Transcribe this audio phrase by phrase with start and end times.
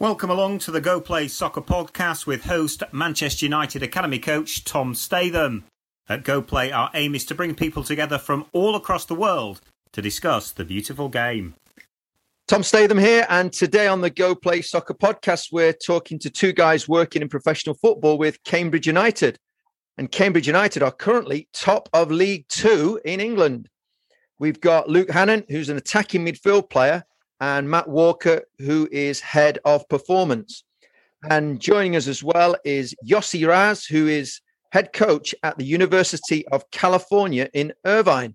[0.00, 4.94] Welcome along to the Go Play Soccer podcast with host Manchester United Academy coach Tom
[4.94, 5.64] Statham.
[6.08, 9.60] At Go Play, our aim is to bring people together from all across the world
[9.90, 11.56] to discuss the beautiful game.
[12.46, 16.52] Tom Statham here, and today on the Go Play Soccer podcast, we're talking to two
[16.52, 19.36] guys working in professional football with Cambridge United.
[19.96, 23.68] And Cambridge United are currently top of League Two in England.
[24.38, 27.02] We've got Luke Hannant, who's an attacking midfield player,
[27.40, 30.64] and Matt Walker, who is head of performance.
[31.28, 36.46] And joining us as well is Yossi Raz, who is head coach at the University
[36.48, 38.34] of California in Irvine.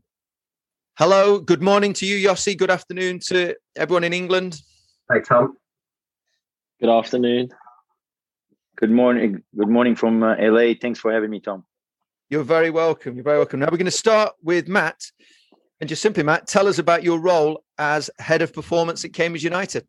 [0.97, 2.57] Hello, good morning to you, Yossi.
[2.57, 4.61] Good afternoon to everyone in England.
[5.11, 5.57] Hi, Tom.
[6.79, 7.49] Good afternoon.
[8.75, 9.43] Good morning.
[9.57, 10.73] Good morning from uh, LA.
[10.79, 11.63] Thanks for having me, Tom.
[12.29, 13.15] You're very welcome.
[13.15, 13.59] You're very welcome.
[13.59, 14.99] Now we're going to start with Matt.
[15.79, 19.43] And just simply, Matt, tell us about your role as head of performance at Cambridge
[19.43, 19.85] United.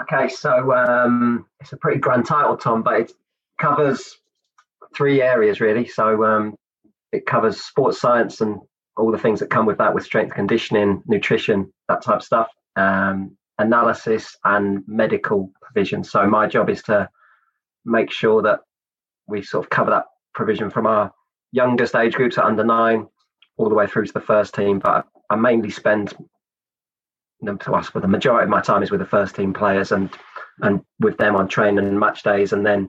[0.00, 3.12] Okay, so um, it's a pretty grand title, Tom, but it
[3.58, 4.18] covers
[4.94, 5.86] three areas really.
[5.86, 6.54] So um,
[7.12, 8.60] it covers sports science and
[8.96, 12.48] all the things that come with that, with strength conditioning, nutrition, that type of stuff,
[12.76, 16.04] um, analysis, and medical provision.
[16.04, 17.08] So my job is to
[17.84, 18.60] make sure that
[19.26, 21.12] we sort of cover that provision from our
[21.52, 23.06] youngest age groups at under nine
[23.56, 24.78] all the way through to the first team.
[24.78, 26.14] But I mainly spend
[27.44, 30.10] to us, but the majority of my time is with the first team players and
[30.62, 32.88] and with them on training and match days, and then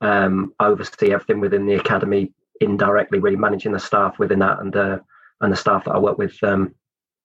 [0.00, 5.02] um, oversee everything within the academy indirectly, really managing the staff within that and the
[5.40, 6.74] and the staff that I work with um,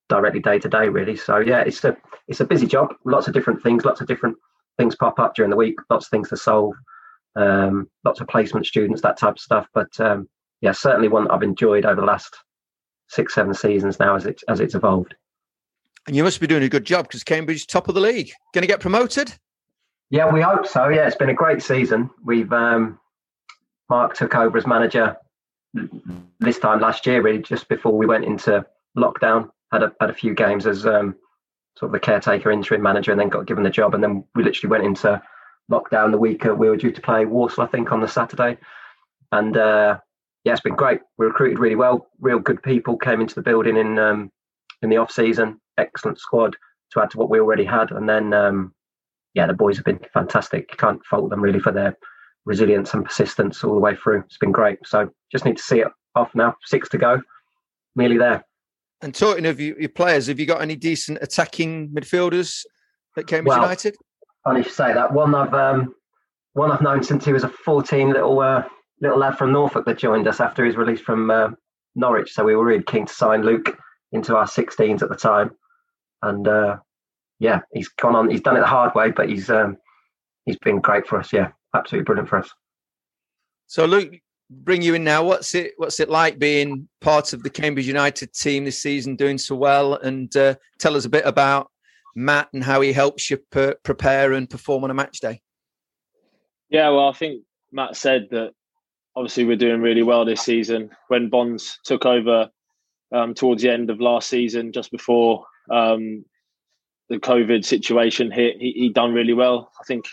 [0.09, 1.15] directly day to day, really.
[1.15, 1.95] So yeah, it's a
[2.27, 2.93] it's a busy job.
[3.05, 4.37] Lots of different things, lots of different
[4.77, 5.75] things pop up during the week.
[5.89, 6.73] Lots of things to solve.
[7.35, 9.67] Um, lots of placement students, that type of stuff.
[9.73, 10.29] But um,
[10.61, 12.35] yeah, certainly one that I've enjoyed over the last
[13.07, 15.15] six, seven seasons now as it as it's evolved.
[16.07, 18.31] And you must be doing a good job because Cambridge top of the league.
[18.53, 19.33] Going to get promoted?
[20.09, 20.89] Yeah, we hope so.
[20.89, 22.09] Yeah, it's been a great season.
[22.23, 22.99] We've um,
[23.89, 25.15] Mark took over as manager
[26.39, 28.65] this time last year, really, just before we went into
[28.97, 29.49] lockdown.
[29.71, 31.15] Had a had a few games as um,
[31.77, 33.95] sort of the caretaker interim manager, and then got given the job.
[33.95, 35.21] And then we literally went into
[35.71, 38.57] lockdown the week we were due to play Walsall, I think, on the Saturday.
[39.31, 39.99] And uh,
[40.43, 40.99] yeah, it's been great.
[41.17, 42.07] We recruited really well.
[42.19, 44.31] Real good people came into the building in um,
[44.81, 45.59] in the off season.
[45.77, 46.55] Excellent squad
[46.91, 47.91] to add to what we already had.
[47.91, 48.73] And then um,
[49.33, 50.69] yeah, the boys have been fantastic.
[50.71, 51.97] You can't fault them really for their
[52.45, 54.19] resilience and persistence all the way through.
[54.21, 54.79] It's been great.
[54.85, 56.55] So just need to see it off now.
[56.65, 57.21] Six to go.
[57.95, 58.43] Nearly there.
[59.01, 62.63] And talking of your players, have you got any decent attacking midfielders
[63.17, 63.95] at Cambridge well, United?
[64.43, 65.13] Funny to say that.
[65.13, 65.93] One I've um,
[66.53, 68.63] one I've known since he was a 14 little uh,
[69.01, 71.49] little lad from Norfolk that joined us after his release from uh,
[71.95, 72.33] Norwich.
[72.33, 73.77] So we were really keen to sign Luke
[74.11, 75.51] into our 16s at the time,
[76.21, 76.77] and uh,
[77.39, 78.29] yeah, he's gone on.
[78.29, 79.77] He's done it the hard way, but he's um,
[80.45, 81.33] he's been great for us.
[81.33, 82.49] Yeah, absolutely brilliant for us.
[83.67, 84.13] So Luke,
[84.49, 85.23] bring you in now.
[85.23, 89.37] What's it What's it like being part of the Cambridge United team this season, doing
[89.37, 89.95] so well?
[89.95, 91.69] And uh, tell us a bit about
[92.15, 95.41] Matt and how he helps you pre- prepare and perform on a match day.
[96.69, 98.51] Yeah, well, I think Matt said that
[99.15, 100.89] obviously we're doing really well this season.
[101.07, 102.49] When Bonds took over
[103.13, 106.25] um, towards the end of last season, just before um,
[107.09, 109.71] the COVID situation hit, he, he done really well.
[109.79, 110.05] I think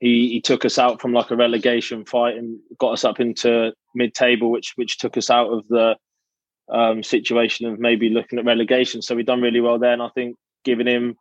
[0.00, 3.72] he, he took us out from like a relegation fight and got us up into
[3.94, 5.96] mid-table, which which took us out of the
[6.72, 9.02] um, situation of maybe looking at relegation.
[9.02, 11.16] So we've done really well there, and I think giving him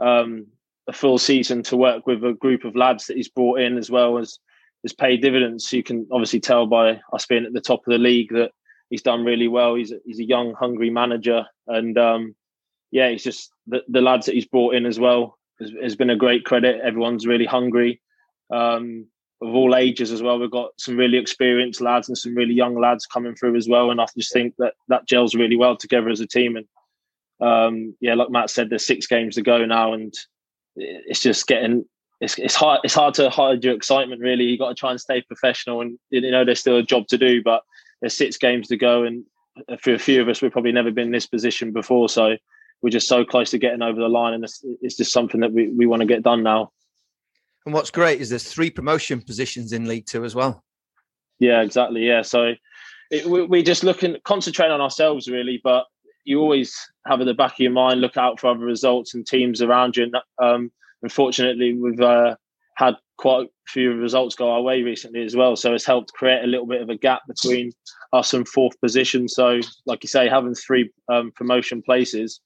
[0.00, 0.46] um,
[0.88, 3.90] a full season to work with a group of lads that he's brought in as
[3.90, 4.38] well as
[4.86, 5.72] has paid dividends.
[5.72, 8.52] You can obviously tell by us being at the top of the league that
[8.88, 9.74] he's done really well.
[9.74, 12.36] He's a, he's a young, hungry manager, and um,
[12.92, 16.10] yeah, he's just the, the, lads that he's brought in as well has, has been
[16.10, 16.80] a great credit.
[16.84, 18.00] Everyone's really hungry
[18.52, 19.06] um,
[19.42, 20.38] of all ages as well.
[20.38, 23.90] We've got some really experienced lads and some really young lads coming through as well,
[23.90, 26.56] and I just think that that gels really well together as a team.
[26.56, 26.66] And
[27.40, 30.14] um, yeah, like Matt said, there's six games to go now, and
[30.76, 31.86] it's just getting
[32.20, 34.44] it's it's hard it's hard to hide your excitement really.
[34.44, 37.18] You got to try and stay professional and you know there's still a job to
[37.18, 37.62] do but
[38.00, 39.24] there's six games to go and
[39.80, 42.08] for a few of us we've probably never been in this position before.
[42.08, 42.36] So
[42.82, 45.52] we're just so close to getting over the line and it's, it's just something that
[45.52, 46.72] we, we want to get done now.
[47.64, 50.62] And what's great is there's three promotion positions in league two as well.
[51.38, 52.06] Yeah exactly.
[52.06, 52.54] Yeah so
[53.10, 55.84] it, we, we're just looking concentrate on ourselves really but
[56.24, 56.76] you always
[57.06, 59.96] have at the back of your mind look out for other results and teams around
[59.96, 60.72] you and um,
[61.02, 62.36] unfortunately, we've uh,
[62.76, 65.56] had quite a few results go our way recently as well.
[65.56, 67.72] So it's helped create a little bit of a gap between
[68.12, 69.28] us and fourth position.
[69.28, 72.40] So, like you say, having three um, promotion places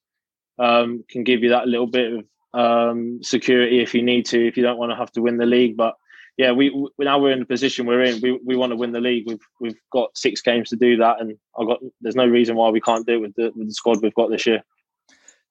[0.58, 4.56] um, can give you that little bit of um, security if you need to, if
[4.56, 5.76] you don't want to have to win the league.
[5.76, 5.94] But
[6.36, 8.20] yeah, we, we now we're in the position we're in.
[8.20, 9.24] We, we want to win the league.
[9.26, 12.70] We've we've got six games to do that, and I got there's no reason why
[12.70, 14.62] we can't do it with the with the squad we've got this year.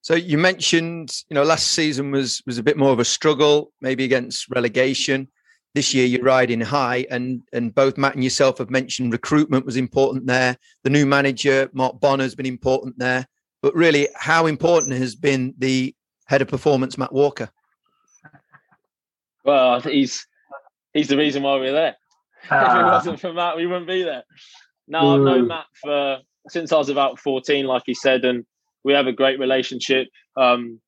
[0.01, 3.71] So you mentioned, you know, last season was was a bit more of a struggle,
[3.81, 5.27] maybe against relegation.
[5.75, 9.77] This year you're riding high, and and both Matt and yourself have mentioned recruitment was
[9.77, 10.57] important there.
[10.83, 13.27] The new manager Mark Bonner has been important there,
[13.61, 15.93] but really, how important has been the
[16.25, 17.49] head of performance, Matt Walker?
[19.43, 20.25] Well, he's
[20.93, 21.95] he's the reason why we're there.
[22.43, 22.91] if it ah.
[22.93, 24.23] wasn't for Matt, we wouldn't be there.
[24.87, 28.45] No, I've known Matt for since I was about 14, like he said, and
[28.83, 30.07] we have a great relationship.
[30.37, 30.79] Um,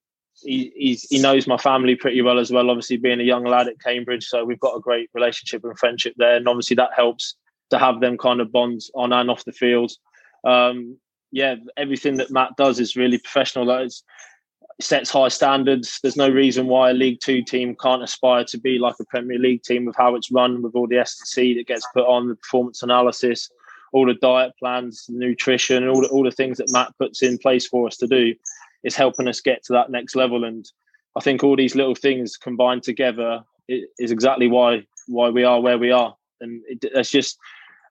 [0.44, 2.70] he, he knows my family pretty well as well.
[2.70, 6.14] Obviously, being a young lad at Cambridge, so we've got a great relationship and friendship
[6.18, 7.36] there, and obviously that helps
[7.70, 9.92] to have them kind of bonds on and off the field.
[10.46, 10.98] Um,
[11.32, 13.66] yeah, everything that Matt does is really professional.
[13.66, 13.92] Like
[14.80, 16.00] sets high standards.
[16.02, 19.40] There's no reason why a League Two team can't aspire to be like a Premier
[19.40, 22.06] League team with how it's run, with all the S and C that gets put
[22.06, 23.50] on, the performance analysis,
[23.92, 27.68] all the diet plans, nutrition, all the, all the things that Matt puts in place
[27.68, 28.34] for us to do
[28.84, 30.44] is helping us get to that next level.
[30.44, 30.66] And
[31.16, 35.78] I think all these little things combined together is exactly why why we are where
[35.78, 36.16] we are.
[36.40, 37.38] And it, that's just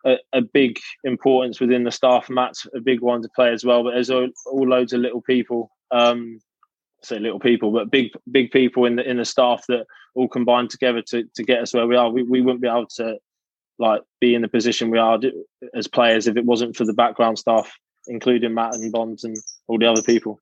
[0.04, 2.30] a, a, big importance within the staff.
[2.30, 3.84] Matt's a big one to play as well.
[3.84, 6.40] But there's all, all loads of little people um,
[7.02, 10.68] say little people, but big big people in the in the staff that all combine
[10.68, 12.10] together to to get us where we are.
[12.10, 13.18] We we wouldn't be able to
[13.80, 15.18] like be in the position we are
[15.74, 17.72] as players if it wasn't for the background staff,
[18.06, 19.36] including Matt and Bonds and
[19.66, 20.38] all the other people.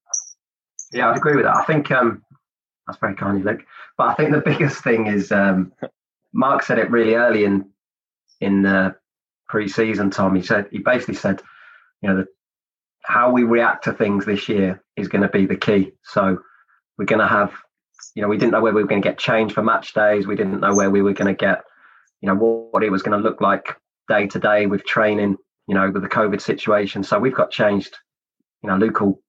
[0.92, 1.56] Yeah, I'd agree with that.
[1.56, 2.22] I think um,
[2.86, 3.64] that's very kind of Luke.
[3.96, 5.72] But I think the biggest thing is um,
[6.32, 7.70] Mark said it really early in
[8.40, 8.94] in the
[9.48, 10.10] pre-season.
[10.10, 11.40] Tom, he said he basically said,
[12.02, 12.26] you know, the,
[13.02, 15.92] how we react to things this year is going to be the key.
[16.04, 16.38] So
[16.98, 17.54] we're going to have,
[18.14, 20.26] you know, we didn't know where we were going to get change for match days.
[20.26, 21.62] We didn't know where we were going to get,
[22.20, 23.76] you know, what, what it was going to look like
[24.08, 25.36] day to day with training,
[25.66, 27.02] you know, with the COVID situation.
[27.02, 27.96] So we've got changed,
[28.62, 29.20] you know, Luke will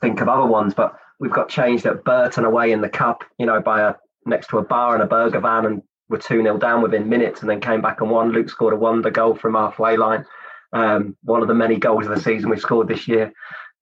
[0.00, 3.46] think of other ones, but we've got changed at Burton away in the cup, you
[3.46, 3.94] know, by a
[4.26, 7.40] next to a bar and a burger van and we're 2 0 down within minutes
[7.40, 8.32] and then came back and won.
[8.32, 10.24] Luke scored a wonder goal from halfway line.
[10.72, 13.32] Um, one of the many goals of the season we've scored this year.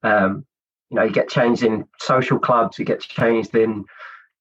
[0.03, 0.47] Um,
[0.91, 3.85] you know, you get changed in social clubs, you get changed in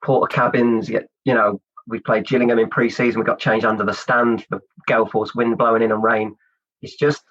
[0.04, 3.94] Portakabins, you get, you know, we played Gillingham in pre-season, we got changed under the
[3.94, 6.36] stand, the gale force wind blowing in and rain.
[6.82, 7.24] It's just,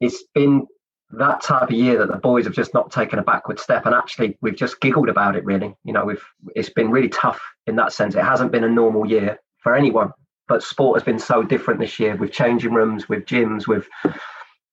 [0.00, 0.66] it's been
[1.12, 3.94] that type of year that the boys have just not taken a backward step and
[3.94, 5.74] actually we've just giggled about it really.
[5.84, 6.24] You know we've
[6.54, 8.14] it's been really tough in that sense.
[8.14, 10.12] It hasn't been a normal year for anyone
[10.48, 12.16] but sport has been so different this year.
[12.16, 13.86] With changing rooms with gyms with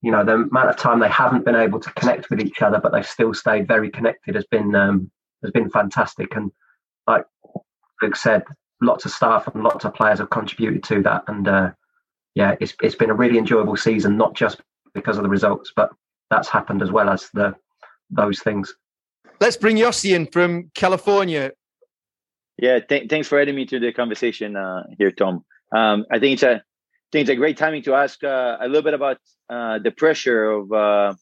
[0.01, 2.79] you know the amount of time they haven't been able to connect with each other
[2.79, 5.11] but they've still stayed very connected has been um,
[5.43, 6.35] has been fantastic.
[6.37, 6.51] And
[7.05, 7.25] like
[8.01, 8.43] Luke said
[8.81, 11.23] lots of staff and lots of players have contributed to that.
[11.27, 11.71] And uh,
[12.35, 14.61] yeah it's, it's been a really enjoyable season not just
[14.93, 15.89] because of the results but
[16.29, 17.55] that's happened as well as the
[18.11, 18.73] those things.
[19.39, 21.51] Let's bring Yossi in from California.
[22.57, 25.43] Yeah th- thanks for adding me to the conversation uh, here Tom.
[25.75, 28.67] Um, I think it's a I think it's a great timing to ask uh, a
[28.67, 29.17] little bit about
[29.49, 31.13] uh, the pressure of uh,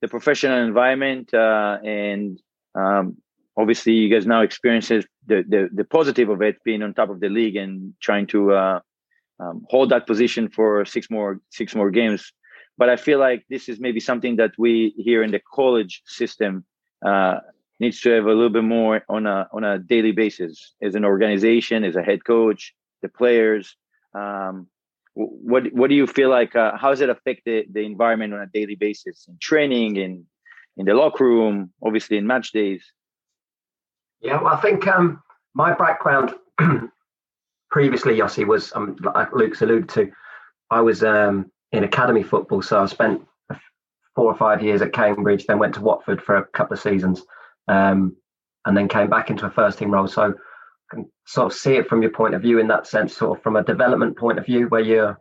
[0.00, 2.40] the professional environment uh, and
[2.74, 3.16] um,
[3.56, 7.20] obviously you guys now experiences the, the, the positive of it being on top of
[7.20, 8.80] the league and trying to uh,
[9.40, 12.32] um, hold that position for six more six more games.
[12.78, 16.64] But I feel like this is maybe something that we here in the college system
[17.04, 17.38] uh,
[17.80, 21.04] needs to have a little bit more on a on a daily basis as an
[21.04, 23.76] organization, as a head coach, the players.
[24.14, 24.68] Um,
[25.14, 26.56] what what do you feel like?
[26.56, 30.26] Uh, how does it affect the, the environment on a daily basis in training, in
[30.76, 32.84] in the locker room, obviously in match days?
[34.22, 35.20] Yeah, well, I think um,
[35.54, 36.34] my background
[37.70, 40.10] previously, Yossi, was um, like Luke's alluded to.
[40.70, 43.22] I was um, in academy football, so I spent
[44.14, 47.22] four or five years at Cambridge, then went to Watford for a couple of seasons,
[47.66, 48.16] um,
[48.64, 50.06] and then came back into a first team role.
[50.06, 53.16] So I can sort of see it from your point of view in that sense,
[53.16, 55.18] sort of from a development point of view, where you're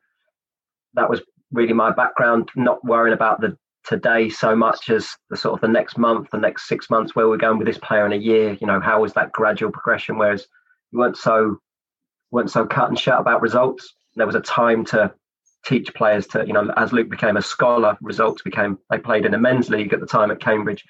[0.93, 5.55] that was really my background, not worrying about the today so much as the sort
[5.55, 8.13] of the next month, the next six months, where we're going with this player in
[8.13, 8.57] a year.
[8.59, 10.17] You know, how was that gradual progression?
[10.17, 10.47] Whereas
[10.91, 11.59] you weren't so
[12.31, 13.93] weren't so cut and shut about results.
[14.15, 15.13] There was a time to
[15.65, 19.33] teach players to, you know, as Luke became a scholar, results became they played in
[19.33, 20.83] a men's league at the time at Cambridge,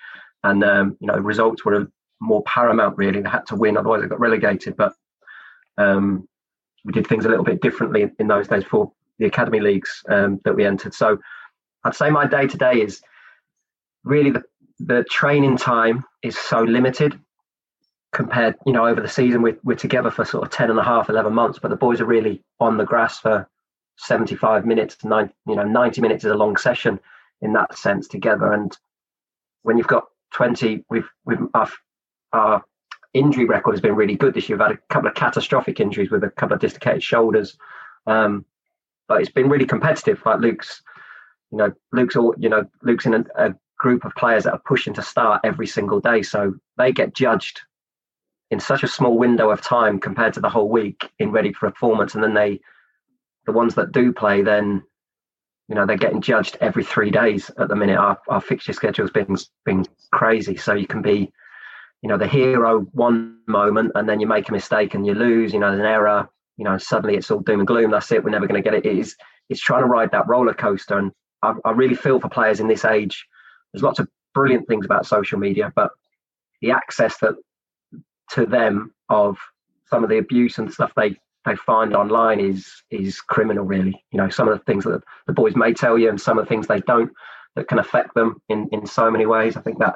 [0.43, 1.87] and um, you know, results were
[2.19, 2.97] more paramount.
[2.97, 4.75] Really, they had to win, otherwise they got relegated.
[4.75, 4.93] But
[5.77, 6.27] um,
[6.85, 10.39] we did things a little bit differently in those days for the academy leagues um,
[10.45, 10.93] that we entered.
[10.93, 11.19] So
[11.83, 13.01] I'd say my day to day is
[14.03, 14.43] really the
[14.79, 17.19] the training time is so limited.
[18.13, 20.83] compared, you know, over the season, we're, we're together for sort of 10 and a
[20.83, 23.47] half, 11 months, but the boys are really on the grass for
[23.97, 26.99] 75 minutes, nine, you know, 90 minutes is a long session
[27.41, 28.51] in that sense together.
[28.51, 28.75] And
[29.61, 31.69] when you've got 20, we've, we've, our,
[32.33, 32.63] our
[33.13, 34.57] injury record has been really good this year.
[34.57, 37.57] We've had a couple of catastrophic injuries with a couple of dislocated shoulders.
[38.07, 38.45] Um,
[39.07, 40.21] but it's been really competitive.
[40.25, 40.81] Like Luke's,
[41.51, 44.61] you know, Luke's all, you know, Luke's in a, a group of players that are
[44.65, 46.21] pushing to start every single day.
[46.21, 47.61] So they get judged
[48.51, 51.69] in such a small window of time compared to the whole week in ready for
[51.69, 52.15] performance.
[52.15, 52.59] And then they,
[53.45, 54.83] the ones that do play, then,
[55.67, 57.97] you know, they're getting judged every three days at the minute.
[57.97, 60.57] Our, our fixture schedule's been, been crazy.
[60.57, 61.31] So you can be,
[62.01, 65.53] you know, the hero one moment and then you make a mistake and you lose,
[65.53, 67.91] you know, there's an error, you know, suddenly it's all doom and gloom.
[67.91, 68.23] That's it.
[68.23, 68.85] We're never going to get it.
[68.85, 69.15] It is,
[69.49, 70.97] it's trying to ride that roller coaster.
[70.97, 73.25] And I, I really feel for players in this age.
[73.73, 75.91] There's lots of brilliant things about social media, but
[76.61, 77.35] the access that
[78.31, 79.37] to them of
[79.89, 84.03] some of the abuse and stuff they they find online is is criminal really.
[84.11, 86.45] You know some of the things that the boys may tell you and some of
[86.45, 87.11] the things they don't
[87.55, 89.57] that can affect them in in so many ways.
[89.57, 89.95] I think that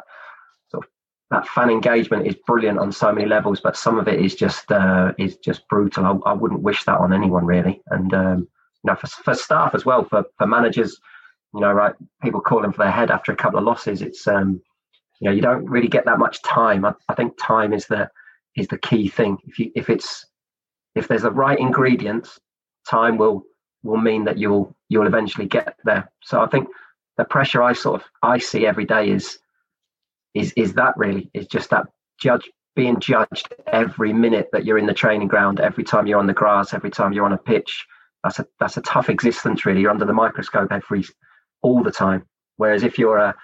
[0.70, 0.90] sort of
[1.32, 4.72] that fan engagement is brilliant on so many levels but some of it is just
[4.72, 6.06] uh, is just brutal.
[6.06, 7.82] I, I, wouldn't wish that on anyone really.
[7.88, 8.40] And um,
[8.84, 11.00] you know for, for staff as well for for managers
[11.56, 14.62] you know right people calling for their head after a couple of losses it's um
[15.20, 18.10] you know you don't really get that much time i, I think time is the
[18.56, 19.38] is the key thing.
[19.46, 20.26] If you if it's
[20.96, 22.40] if there's the right ingredients,
[22.90, 23.44] time will
[23.84, 26.10] will mean that you'll you'll eventually get there.
[26.24, 26.68] So I think
[27.18, 29.38] the pressure I sort of I see every day is
[30.34, 31.88] is is that really is just that
[32.20, 36.28] judge being judged every minute that you're in the training ground, every time you're on
[36.28, 37.86] the grass, every time you're on a pitch.
[38.24, 39.82] That's a that's a tough existence really.
[39.82, 41.06] You're under the microscope every
[41.66, 42.24] all the time.
[42.58, 43.36] Whereas if you're a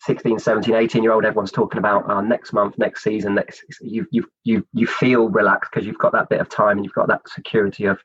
[0.00, 4.06] 16 17 18 year old everyone's talking about uh, next month next season next you
[4.10, 7.08] you you you feel relaxed because you've got that bit of time and you've got
[7.08, 7.98] that security of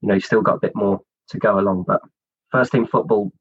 [0.00, 1.84] you know you've still got a bit more to go along.
[1.86, 2.00] But
[2.50, 3.32] first team football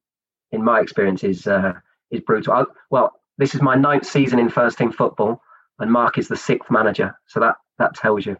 [0.51, 1.73] in my experience is uh,
[2.11, 2.53] is brutal.
[2.53, 5.41] I, well this is my ninth season in first team football
[5.79, 7.15] and mark is the sixth manager.
[7.27, 8.37] So that that tells you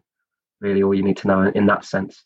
[0.60, 2.24] really all you need to know in that sense.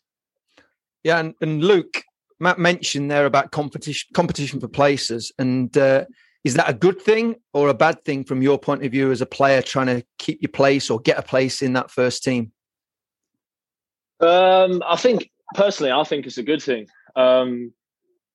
[1.04, 2.02] Yeah and, and luke
[2.40, 6.04] matt mentioned there about competition competition for places and uh,
[6.46, 9.20] is that a good thing or a bad thing from your point of view as
[9.20, 12.52] a player trying to keep your place or get a place in that first team?
[14.20, 17.72] Um, I think personally, I think it's a good thing, um,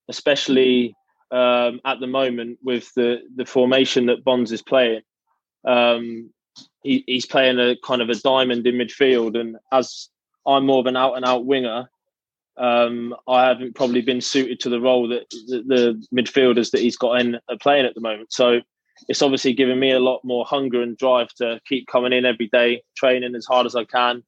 [0.10, 0.94] especially
[1.32, 5.04] um, at the moment with the the formation that Bonds is playing.
[5.66, 6.32] Um,
[6.84, 10.10] he, he's playing a kind of a diamond in midfield, and as
[10.46, 11.90] I'm more of an out and out winger,
[12.58, 16.98] um, I haven't probably been suited to the role that the, the midfielders that he's
[16.98, 18.34] got in are playing at the moment.
[18.34, 18.60] So
[19.08, 22.48] it's obviously given me a lot more hunger and drive to keep coming in every
[22.48, 24.24] day, training as hard as I can,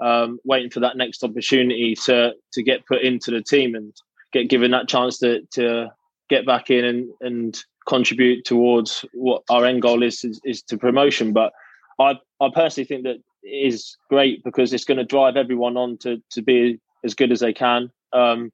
[0.00, 3.94] um, waiting for that next opportunity to to get put into the team and
[4.32, 5.90] get given that chance to to
[6.28, 10.76] get back in and and contribute towards what our end goal is is, is to
[10.76, 11.32] promotion.
[11.32, 11.52] But
[11.98, 16.22] I I personally think that is great because it's going to drive everyone on to
[16.30, 17.90] to be as good as they can.
[18.12, 18.52] Um,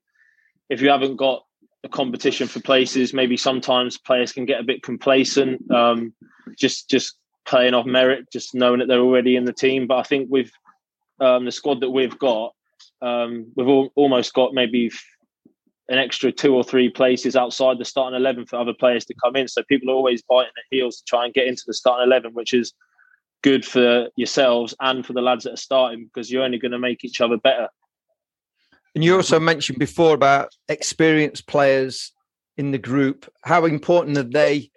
[0.69, 1.45] if you haven't got
[1.85, 6.13] a competition for places, maybe sometimes players can get a bit complacent, um,
[6.59, 9.87] just just playing off merit, just knowing that they're already in the team.
[9.87, 10.51] But I think with
[11.21, 12.53] um, the squad that we've got,
[13.01, 14.91] um, we've all, almost got maybe
[15.89, 19.37] an extra two or three places outside the starting eleven for other players to come
[19.37, 19.47] in.
[19.47, 22.33] So people are always biting their heels to try and get into the starting eleven,
[22.33, 22.73] which is
[23.43, 26.79] good for yourselves and for the lads that are starting because you're only going to
[26.81, 27.69] make each other better.
[28.97, 32.13] And you also mentioned before about experienced players
[32.57, 33.31] in the group.
[33.45, 34.71] How important are they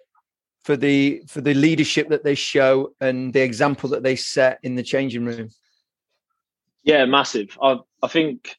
[0.62, 4.74] for the for the leadership that they show and the example that they set in
[4.74, 5.48] the changing room?
[6.82, 7.56] Yeah, massive.
[7.62, 8.56] I I think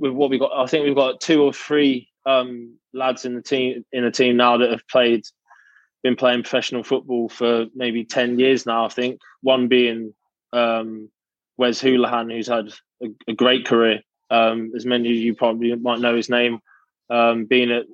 [0.00, 3.42] with what we got, I think we've got two or three um, lads in the
[3.42, 5.22] team in the team now that have played,
[6.02, 8.84] been playing professional football for maybe ten years now.
[8.84, 10.12] I think one being
[10.52, 11.08] um,
[11.56, 14.00] Wes Hoolahan, who's had a, a great career.
[14.30, 16.60] Um, as many of you probably might know his name,
[17.10, 17.84] um, being at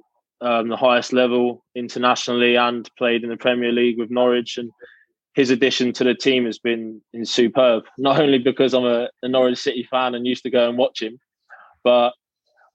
[0.40, 4.56] um, the highest level internationally and played in the Premier League with Norwich.
[4.58, 4.70] And
[5.34, 7.84] his addition to the team has been, been superb.
[7.98, 11.02] Not only because I'm a, a, Norwich City fan and used to go and watch
[11.02, 11.18] him,
[11.82, 12.12] but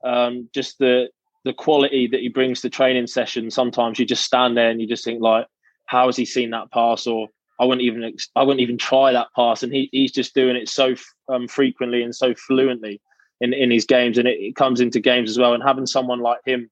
[0.04, 1.08] um, just the
[1.46, 3.54] the quality that he brings to training sessions.
[3.54, 5.46] Sometimes you just stand there and you just think like,
[5.88, 7.28] how has he seen that pass or
[7.63, 10.67] I wouldn't even I wouldn't even try that pass, and he, he's just doing it
[10.67, 10.96] so
[11.29, 13.00] um, frequently and so fluently
[13.39, 15.53] in, in his games, and it, it, comes into games as well.
[15.53, 16.70] And having someone like him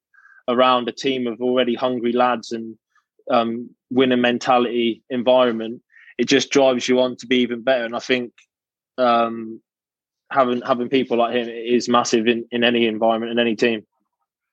[0.50, 2.78] around a team of already hungry lads and
[3.32, 5.82] um, winning mentality environment,
[6.18, 7.86] it just drives you on to be even better.
[7.86, 8.34] And I think
[8.98, 9.62] um,
[10.30, 13.88] having having people like him is massive in, in any environment and any team.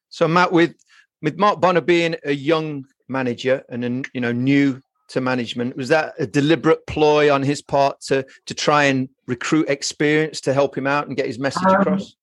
[0.09, 0.77] So Matt, with
[1.21, 5.89] with Mark Bonner being a young manager and then you know new to management, was
[5.89, 10.77] that a deliberate ploy on his part to to try and recruit experience to help
[10.77, 12.15] him out and get his message um, across?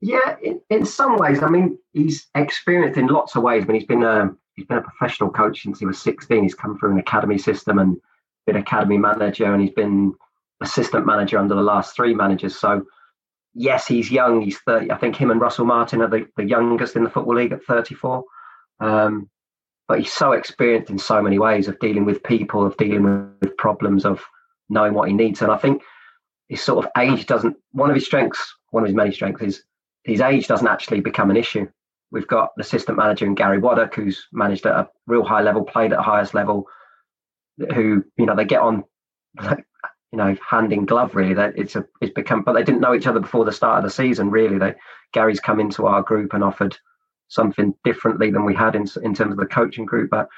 [0.00, 1.42] Yeah, in, in some ways.
[1.42, 3.64] I mean, he's experienced in lots of ways.
[3.64, 6.42] But he's been a he's been a professional coach since he was 16.
[6.42, 7.96] He's come through an academy system and
[8.46, 10.14] been academy manager, and he's been
[10.62, 12.58] assistant manager under the last three managers.
[12.58, 12.84] So,
[13.54, 14.40] yes, he's young.
[14.40, 14.90] He's 30.
[14.90, 17.64] I think him and Russell Martin are the, the youngest in the Football League at
[17.64, 18.24] 34.
[18.80, 19.28] Um,
[19.90, 23.02] but he's so experienced in so many ways of dealing with people, of dealing
[23.40, 24.24] with problems, of
[24.68, 25.42] knowing what he needs.
[25.42, 25.82] And I think
[26.48, 29.64] his sort of age doesn't, one of his strengths, one of his many strengths is
[30.04, 31.66] his age doesn't actually become an issue.
[32.12, 35.64] We've got the assistant manager in Gary Waddock, who's managed at a real high level,
[35.64, 36.68] played at the highest level,
[37.74, 38.84] who, you know, they get on
[40.12, 41.34] you know, hand in glove really.
[41.34, 43.84] That it's a it's become, but they didn't know each other before the start of
[43.84, 44.30] the season.
[44.30, 44.76] Really, they
[45.12, 46.78] Gary's come into our group and offered
[47.30, 50.10] something differently than we had in in terms of the coaching group.
[50.10, 50.28] But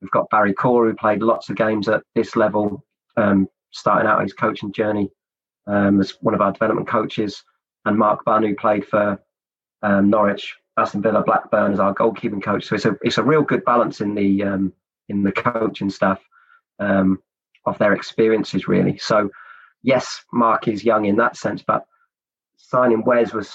[0.00, 2.82] we've got Barry Corr who played lots of games at this level,
[3.16, 5.10] um, starting out his coaching journey
[5.66, 7.44] um, as one of our development coaches,
[7.84, 9.20] and Mark Bunn who played for
[9.82, 12.64] um, Norwich, Aston Villa, Blackburn as our goalkeeping coach.
[12.64, 14.72] So it's a it's a real good balance in the um,
[15.08, 16.20] in the coaching staff.
[16.78, 17.20] Um,
[17.66, 18.96] of their experiences, really.
[18.96, 19.28] So,
[19.82, 21.84] yes, Mark is young in that sense, but
[22.56, 23.52] signing Wes was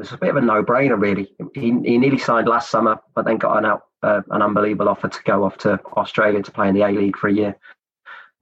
[0.00, 1.34] was a bit of a no brainer, really.
[1.54, 5.08] He, he nearly signed last summer, but then got an out uh, an unbelievable offer
[5.08, 7.56] to go off to Australia to play in the A League for a year.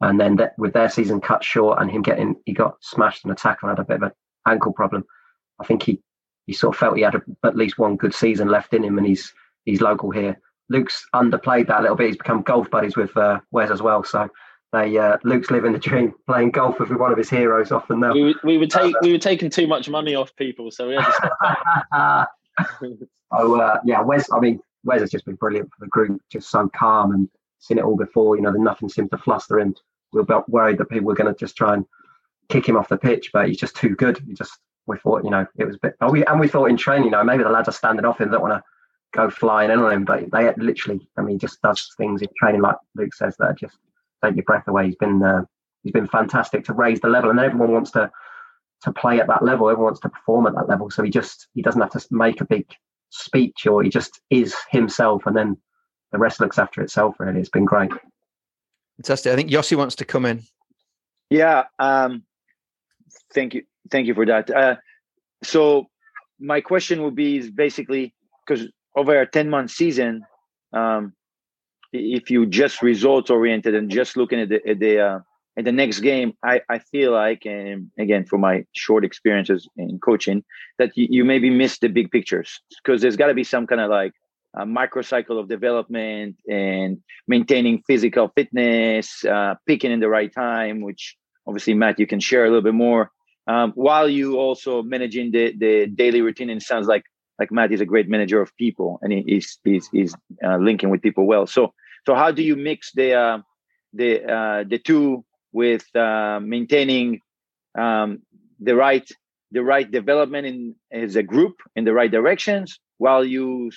[0.01, 3.33] And then th- with their season cut short and him getting, he got smashed in
[3.33, 4.13] a tackle and had a bit of an
[4.47, 5.05] ankle problem.
[5.59, 6.01] I think he
[6.47, 8.97] he sort of felt he had a, at least one good season left in him,
[8.97, 9.33] and he's
[9.65, 10.41] he's local here.
[10.71, 12.09] Luke's underplayed that a little bit.
[12.09, 14.05] He's become golf buddies with uh, Wes as well.
[14.05, 14.29] So
[14.73, 18.13] they uh, Luke's living the dream, playing golf with one of his heroes often though,
[18.13, 21.05] We, we take uh, we were taking too much money off people, so we had
[21.05, 21.13] to.
[21.87, 22.31] Stop.
[23.33, 24.31] oh uh, yeah, Wes.
[24.33, 26.21] I mean, Wes has just been brilliant for the group.
[26.31, 27.29] Just so calm and
[27.61, 28.37] seen it all before.
[28.37, 29.75] You know, nothing seemed to fluster him.
[30.13, 31.87] We were worried that people were going to just try and
[32.49, 34.19] kick him off the pitch, but he's just too good.
[34.27, 35.95] He just we thought, you know, it was a bit.
[36.01, 38.21] Oh, we, and we thought in training, you know, maybe the lads are standing off
[38.21, 38.63] him, don't want to
[39.13, 42.63] go flying in on him, but they literally, I mean, just does things in training,
[42.63, 43.77] like Luke says, that are just
[44.25, 44.87] take your breath away.
[44.87, 45.43] He's been uh,
[45.83, 48.11] he's been fantastic to raise the level, and everyone wants to
[48.83, 49.69] to play at that level.
[49.69, 50.91] Everyone wants to perform at that level.
[50.91, 52.67] So he just he doesn't have to make a big
[53.11, 55.57] speech, or he just is himself, and then
[56.13, 57.17] the rest looks after itself.
[57.19, 57.91] Really, it's been great.
[58.99, 59.33] Fantastic.
[59.33, 60.43] I think Yossi wants to come in.
[61.31, 61.65] Yeah.
[61.79, 62.25] Um,
[63.33, 63.63] thank you.
[63.91, 64.51] Thank you for that.
[64.51, 64.77] Uh,
[65.43, 65.87] so
[66.41, 68.15] my question would be is basically
[68.47, 70.25] because over a 10 month season,
[70.73, 71.13] um,
[71.93, 75.19] if you just results oriented and just looking at the at the uh,
[75.57, 79.99] at the next game, I I feel like and again from my short experiences in
[79.99, 80.45] coaching
[80.79, 83.81] that you, you maybe miss the big pictures because there's got to be some kind
[83.81, 84.13] of like
[84.55, 91.17] a microcycle of development and maintaining physical fitness, uh, picking in the right time, which
[91.47, 93.11] obviously Matt you can share a little bit more.
[93.47, 97.05] Um, while you also managing the the daily routine, and it sounds like
[97.39, 101.03] like Matt is a great manager of people and he's he's, he's uh, linking with
[101.03, 101.47] people well.
[101.47, 101.73] So
[102.07, 103.39] so how do you mix the uh,
[103.93, 107.21] the uh, the two with uh, maintaining
[107.79, 108.23] um,
[108.61, 109.09] the right
[109.53, 113.71] the right development in as a group in the right directions while you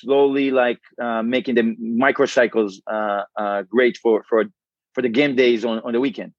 [0.00, 4.44] slowly like uh, making the microcycles uh, uh, great for for
[4.94, 6.32] for the game days on, on the weekend?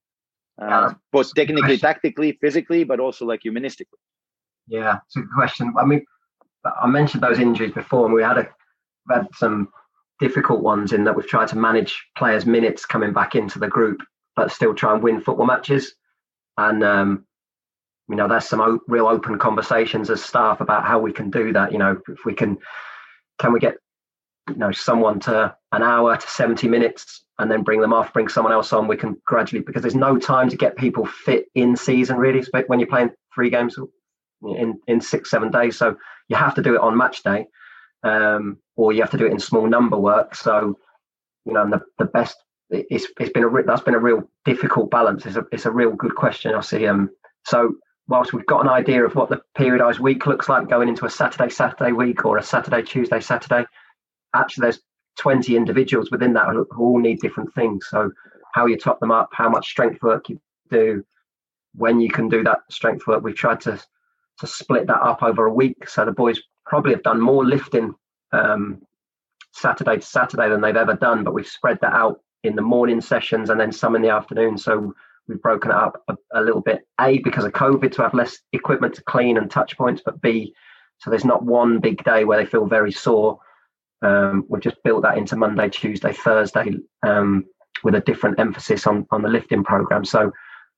[0.61, 3.99] Uh, both technically tactically physically but also like humanistically.
[4.67, 5.73] Yeah it's a good question.
[5.77, 6.03] I mean
[6.81, 8.49] I mentioned those injuries before, and we had a
[9.09, 9.69] had some
[10.19, 14.01] difficult ones in that we've tried to manage players' minutes coming back into the group,
[14.35, 15.95] but still try and win football matches.
[16.57, 17.25] And um,
[18.09, 21.53] you know, there's some o- real open conversations as staff about how we can do
[21.53, 21.71] that.
[21.71, 22.57] You know, if we can,
[23.39, 23.75] can we get
[24.49, 28.27] you know someone to an hour to 70 minutes and then bring them off, bring
[28.27, 28.87] someone else on.
[28.87, 32.45] We can gradually because there's no time to get people fit in season really.
[32.67, 33.77] When you're playing three games
[34.43, 35.77] in in six seven days.
[35.77, 35.95] So
[36.29, 37.47] you have to do it on match day,
[38.03, 40.35] um, or you have to do it in small number work.
[40.35, 40.77] So
[41.45, 42.37] you know the the best.
[42.69, 45.25] It's it's been a that's been a real difficult balance.
[45.25, 46.53] It's a it's a real good question.
[46.53, 46.87] I see.
[46.87, 47.09] Um,
[47.45, 47.75] so
[48.07, 51.09] whilst we've got an idea of what the periodized week looks like going into a
[51.09, 53.65] Saturday Saturday week or a Saturday Tuesday Saturday,
[54.35, 54.81] actually there's
[55.19, 57.87] 20 individuals within that who all need different things.
[57.89, 58.11] So
[58.53, 60.39] how you top them up, how much strength work you
[60.69, 61.03] do,
[61.75, 63.23] when you can do that strength work.
[63.23, 63.79] We've tried to
[64.39, 65.87] to split that up over a week.
[65.87, 67.93] So the boys probably have done more lifting
[68.31, 68.81] um,
[69.53, 73.01] Saturday to Saturday than they've ever done, but we've spread that out in the morning
[73.01, 74.57] sessions and then some in the afternoon.
[74.57, 74.93] So
[75.27, 76.87] we've broken it up a, a, little bit.
[76.99, 80.53] A because of COVID to have less equipment to clean and touch points, but B
[80.99, 83.39] so there's not one big day where they feel very sore.
[84.01, 86.73] Um, we've just built that into Monday, Tuesday, Thursday
[87.03, 87.45] um,
[87.83, 90.05] with a different emphasis on on the lifting program.
[90.05, 90.31] So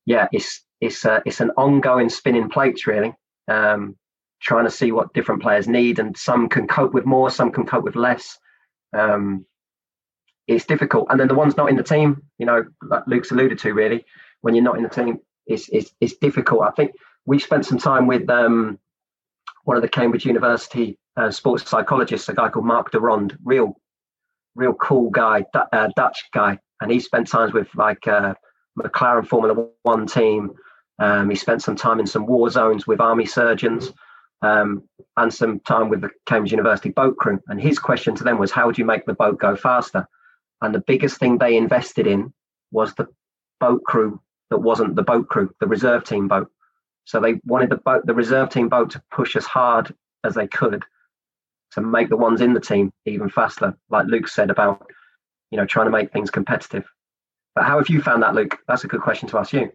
[0.06, 3.14] yeah, it's it's uh, it's an ongoing spinning plates really.
[3.48, 3.98] Um,
[4.42, 7.66] trying to see what different players need, and some can cope with more, some can
[7.66, 8.38] cope with less.
[8.98, 9.46] Um,
[10.48, 13.60] it's difficult, and then the ones not in the team, you know, like Luke's alluded
[13.60, 14.04] to, really,
[14.42, 16.64] when you're not in the team, it's it's, it's difficult.
[16.64, 16.92] I think
[17.26, 18.80] we spent some time with um,
[19.64, 23.76] one of the Cambridge University uh, sports psychologists, a guy called Mark de Rond, real,
[24.56, 28.34] real cool guy, uh, Dutch guy, and he spent times with like uh,
[28.78, 30.52] McLaren Formula One team.
[31.02, 33.92] Um, he spent some time in some war zones with army surgeons
[34.44, 34.84] um,
[35.18, 37.40] and some time with the Cambridge University boat crew.
[37.48, 40.08] And his question to them was, How do you make the boat go faster?
[40.62, 42.32] And the biggest thing they invested in
[42.72, 43.08] was the
[43.60, 46.52] boat crew that wasn't the boat crew, the reserve team boat.
[47.06, 50.48] So they wanted the boat, the reserve team boat to push as hard as they
[50.48, 50.86] could
[51.72, 54.86] to make the ones in the team even faster, like Luke said about,
[55.50, 56.86] you know, trying to make things competitive.
[57.56, 58.60] But how have you found that, Luke?
[58.68, 59.72] That's a good question to ask you.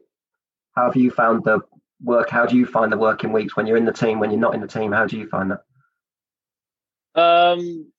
[0.77, 1.61] How have you found the
[2.03, 2.29] work?
[2.31, 4.55] How do you find the working weeks when you're in the team, when you're not
[4.55, 4.93] in the team?
[4.93, 7.21] How do you find that?
[7.21, 7.91] Um,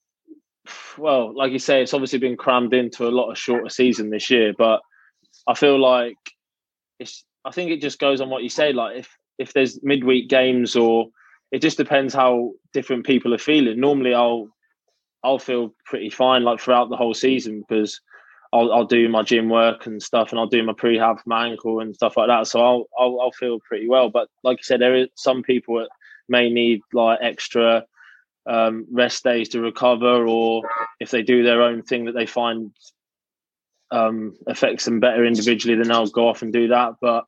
[0.97, 4.29] well, like you say, it's obviously been crammed into a lot of shorter season this
[4.29, 4.81] year, but
[5.47, 6.17] I feel like
[6.99, 7.23] it's.
[7.45, 8.73] I think it just goes on what you say.
[8.73, 11.07] Like if if there's midweek games or
[11.51, 13.79] it just depends how different people are feeling.
[13.79, 14.49] Normally, I'll
[15.23, 17.99] I'll feel pretty fine like throughout the whole season because
[18.53, 21.47] I'll, I'll do my gym work and stuff, and I'll do my prehab for my
[21.47, 22.47] ankle and stuff like that.
[22.47, 24.09] So I'll, I'll, I'll feel pretty well.
[24.09, 25.89] But like I said, there are some people that
[26.29, 27.85] may need like extra
[28.45, 30.63] um, rest days to recover, or
[30.99, 32.71] if they do their own thing that they find
[33.91, 36.95] um, affects them better individually, then I'll go off and do that.
[37.01, 37.25] But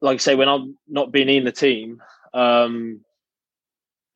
[0.00, 2.02] like I say, when I'm not being in the team,
[2.34, 3.00] um,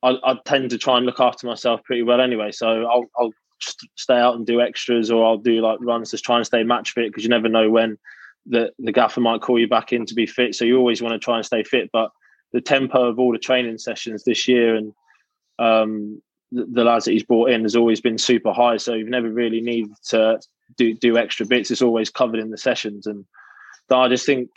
[0.01, 2.51] I, I, tend to try and look after myself pretty well anyway.
[2.51, 3.33] So I'll, I'll
[3.95, 6.91] stay out and do extras, or I'll do like runs to try and stay match
[6.91, 7.97] fit because you never know when
[8.45, 10.55] the the gaffer might call you back in to be fit.
[10.55, 11.89] So you always want to try and stay fit.
[11.91, 12.11] But
[12.51, 14.93] the tempo of all the training sessions this year and
[15.59, 18.77] um, the, the, lads that he's brought in has always been super high.
[18.77, 20.39] So you've never really needed to
[20.77, 21.71] do do extra bits.
[21.71, 23.25] It's always covered in the sessions, and
[23.89, 24.49] I just think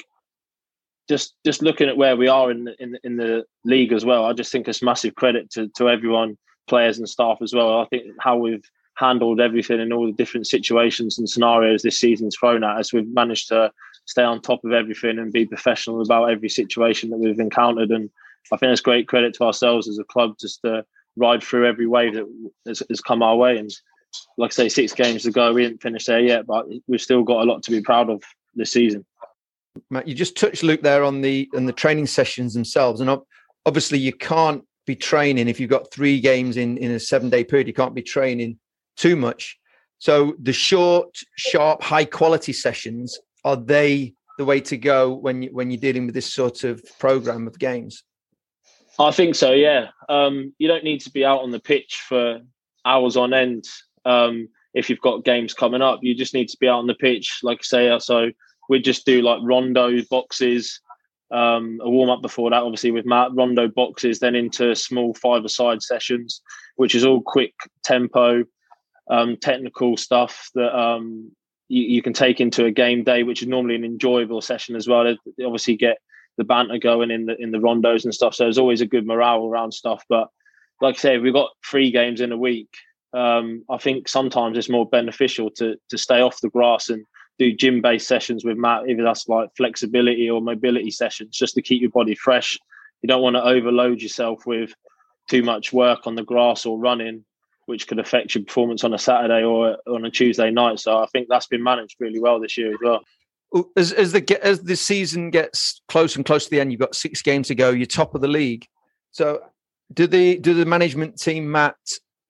[1.08, 4.24] just just looking at where we are in the, in in the league as well,
[4.24, 6.36] I just think it's massive credit to to everyone,
[6.68, 7.80] players and staff as well.
[7.80, 8.64] I think how we've
[8.98, 12.92] handled everything in all the different situations and scenarios this season's thrown at us.
[12.92, 13.72] We've managed to
[14.06, 17.90] stay on top of everything and be professional about every situation that we've encountered.
[17.90, 18.10] And
[18.52, 20.84] I think it's great credit to ourselves as a club just to
[21.16, 22.26] ride through every wave that
[22.66, 23.56] has, has come our way.
[23.56, 23.70] And
[24.36, 27.22] like I say, six games to go, we didn't finish there yet, but we've still
[27.22, 28.22] got a lot to be proud of
[28.56, 29.04] this season.
[29.90, 33.16] Matt, you just touched Luke there on the on the training sessions themselves, and
[33.64, 37.44] obviously you can't be training if you've got three games in in a seven day
[37.44, 37.68] period.
[37.68, 38.58] You can't be training
[38.98, 39.58] too much.
[39.98, 45.50] So the short, sharp, high quality sessions are they the way to go when you,
[45.52, 48.04] when you're dealing with this sort of program of games?
[48.98, 49.52] I think so.
[49.52, 52.40] Yeah, um, you don't need to be out on the pitch for
[52.84, 53.64] hours on end
[54.04, 56.00] um, if you've got games coming up.
[56.02, 57.98] You just need to be out on the pitch, like I say.
[58.00, 58.30] So
[58.68, 60.80] we just do like rondo boxes,
[61.30, 63.34] um, a warm up before that, obviously with Matt.
[63.34, 66.40] Rondo boxes, then into small five-a-side sessions,
[66.76, 68.44] which is all quick tempo
[69.10, 71.30] um, technical stuff that um,
[71.68, 74.86] you, you, can take into a game day, which is normally an enjoyable session as
[74.86, 75.04] well.
[75.04, 75.98] They obviously get
[76.36, 79.06] the banter going in the in the rondos and stuff, so there's always a good
[79.06, 80.04] morale around stuff.
[80.08, 80.28] But
[80.80, 82.68] like I say, we've got three games in a week.
[83.12, 87.04] Um, I think sometimes it's more beneficial to to stay off the grass and
[87.38, 91.62] do gym based sessions with Matt, either that's like flexibility or mobility sessions, just to
[91.62, 92.58] keep your body fresh.
[93.02, 94.74] You don't want to overload yourself with
[95.28, 97.24] too much work on the grass or running
[97.68, 100.80] which could affect your performance on a Saturday or on a Tuesday night.
[100.80, 103.00] So I think that's been managed really well this year as well.
[103.76, 106.94] As, as the as the season gets close and close to the end, you've got
[106.94, 107.68] six games to go.
[107.68, 108.66] You're top of the league.
[109.10, 109.40] So
[109.92, 111.76] do the do the management team, Matt,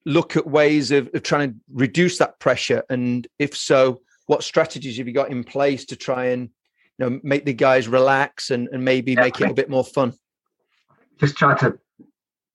[0.05, 2.83] look at ways of, of trying to reduce that pressure?
[2.89, 6.49] And if so, what strategies have you got in place to try and
[6.97, 9.85] you know make the guys relax and, and maybe yeah, make it a bit more
[9.85, 10.13] fun?
[11.17, 11.77] Just try to,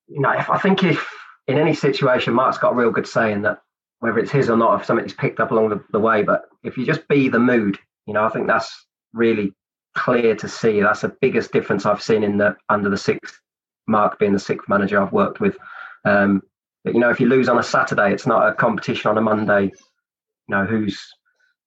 [0.08, 1.06] you know, if, I think if
[1.46, 3.60] in any situation, Mark's got a real good saying that
[4.00, 6.76] whether it's his or not, if something's picked up along the, the way, but if
[6.76, 9.52] you just be the mood, you know, I think that's really
[9.94, 10.80] clear to see.
[10.80, 13.40] That's the biggest difference I've seen in the under the sixth
[13.86, 15.56] Mark being the sixth manager I've worked with.
[16.04, 16.42] Um,
[16.84, 19.22] but you know, if you lose on a Saturday, it's not a competition on a
[19.22, 19.64] Monday.
[19.64, 21.00] You know, who's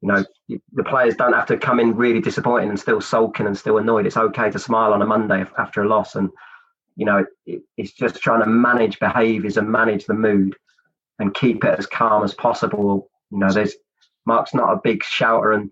[0.02, 0.26] You know,
[0.74, 4.06] the players don't have to come in really disappointing and still sulking and still annoyed.
[4.06, 6.30] It's okay to smile on a Monday after a loss, and
[6.98, 10.56] you know, it, it's just trying to manage behaviours and manage the mood
[11.20, 13.10] and keep it as calm as possible.
[13.32, 13.76] You know, there's
[14.26, 15.72] Mark's not a big shouter and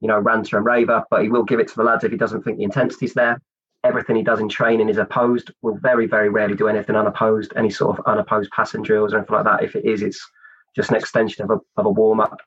[0.00, 2.16] you know ranter and raver, but he will give it to the lads if he
[2.16, 3.42] doesn't think the intensity's there.
[3.82, 5.50] Everything he does in training is opposed.
[5.60, 9.34] Will very very rarely do anything unopposed, any sort of unopposed passing drills or anything
[9.34, 9.64] like that.
[9.64, 10.24] If it is, it's
[10.76, 12.38] just an extension of a of a warm up.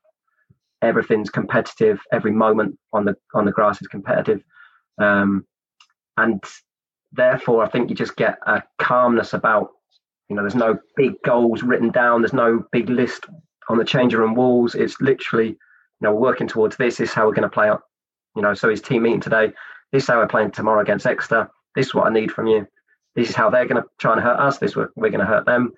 [0.82, 2.00] Everything's competitive.
[2.12, 4.42] Every moment on the on the grass is competitive,
[4.98, 5.46] um,
[6.18, 6.42] and
[7.13, 9.69] therefore I think you just get a calmness about.
[10.30, 12.21] You know, there's no big goals written down.
[12.21, 13.26] There's no big list
[13.69, 14.73] on the changing room walls.
[14.73, 15.58] It's literally, you
[16.02, 16.97] know, working towards this.
[16.97, 17.84] This is how we're going to play up.
[18.36, 19.52] You know, so his team meeting today.
[19.91, 21.49] This is how we're playing tomorrow against Exeter.
[21.76, 22.67] This is what I need from you.
[23.15, 24.58] This is how they're going to try and hurt us.
[24.58, 25.73] This we're, we're going to hurt them.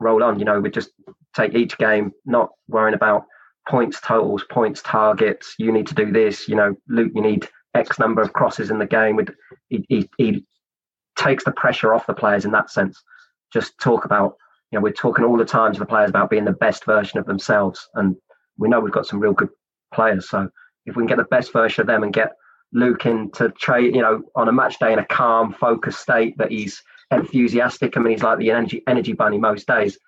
[0.00, 0.38] Roll on.
[0.38, 0.90] You know, we just
[1.36, 3.24] take each game, not worrying about
[3.68, 5.54] points totals, points targets.
[5.58, 6.48] You need to do this.
[6.48, 9.20] You know, Luke, you need X number of crosses in the game.
[9.68, 10.44] He, he, he
[11.16, 13.02] takes the pressure off the players in that sense.
[13.52, 14.36] Just talk about
[14.70, 17.18] you know, we're talking all the time to the players about being the best version
[17.18, 18.16] of themselves, and
[18.58, 19.48] we know we've got some real good
[19.94, 20.28] players.
[20.28, 20.48] So
[20.84, 22.32] if we can get the best version of them and get
[22.72, 26.50] Luke into trade, you know, on a match day in a calm, focused state, that
[26.50, 27.96] he's enthusiastic.
[27.96, 29.98] I mean, he's like the energy energy bunny most days.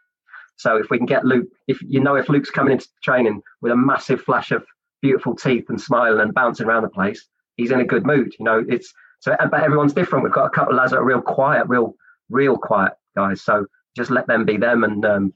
[0.57, 3.73] So if we can get Luke, if you know, if Luke's coming into training with
[3.73, 4.65] a massive flash of
[5.01, 7.27] beautiful teeth and smiling and bouncing around the place,
[7.61, 8.35] he's in a good mood.
[8.39, 10.25] You know, it's so, but everyone's different.
[10.25, 11.95] We've got a couple of lads that are real quiet, real,
[12.29, 13.43] real quiet guys.
[13.43, 14.83] So just let them be them.
[14.83, 15.35] And, um,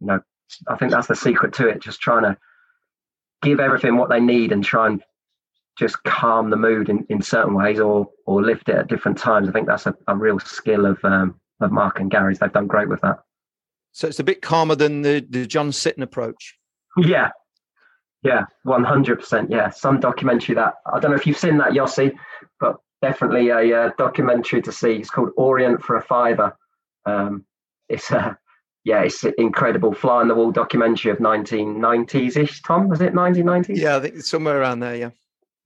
[0.00, 0.20] you know,
[0.68, 1.80] I think that's the secret to it.
[1.80, 2.36] Just trying to
[3.40, 5.02] give everything what they need and try and
[5.78, 9.48] just calm the mood in, in certain ways or or lift it at different times.
[9.48, 12.38] I think that's a, a real skill of um, of Mark and Gary's.
[12.38, 13.20] They've done great with that.
[13.92, 16.58] So it's a bit calmer than the, the John Sitton approach.
[16.96, 17.30] Yeah.
[18.22, 19.50] Yeah, 100%.
[19.50, 19.70] Yeah.
[19.70, 22.12] Some documentary that, I don't know if you've seen that, Yossi,
[22.60, 24.94] but definitely a uh, documentary to see.
[24.94, 26.56] It's called Orient for a Fiver.
[27.04, 27.44] Um,
[27.88, 28.38] it's a
[28.84, 32.62] yeah, it's an incredible fly on the wall documentary of 1990s ish.
[32.62, 33.76] Tom, was it 1990s?
[33.76, 34.96] Yeah, I think it's somewhere around there.
[34.96, 35.10] Yeah,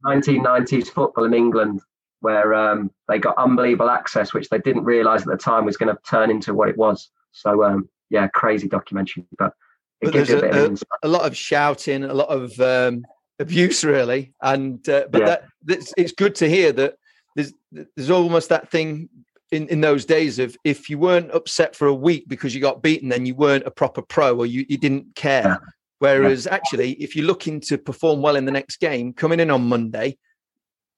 [0.04, 1.80] 1990s football in England,
[2.20, 5.94] where um, they got unbelievable access, which they didn't realise at the time was going
[5.94, 7.10] to turn into what it was.
[7.32, 9.52] So um, yeah, crazy documentary, but
[10.00, 13.04] it but there's a, a, a, a, lot of shouting, a lot of um,
[13.38, 15.36] abuse, really, and uh, but yeah.
[15.64, 16.96] that it's good to hear that
[17.34, 19.08] there's there's almost that thing
[19.52, 22.82] in, in those days of if you weren't upset for a week because you got
[22.82, 25.44] beaten, then you weren't a proper pro or you, you didn't care.
[25.44, 25.56] Yeah.
[25.98, 26.54] Whereas yeah.
[26.54, 30.18] actually, if you're looking to perform well in the next game, coming in on Monday,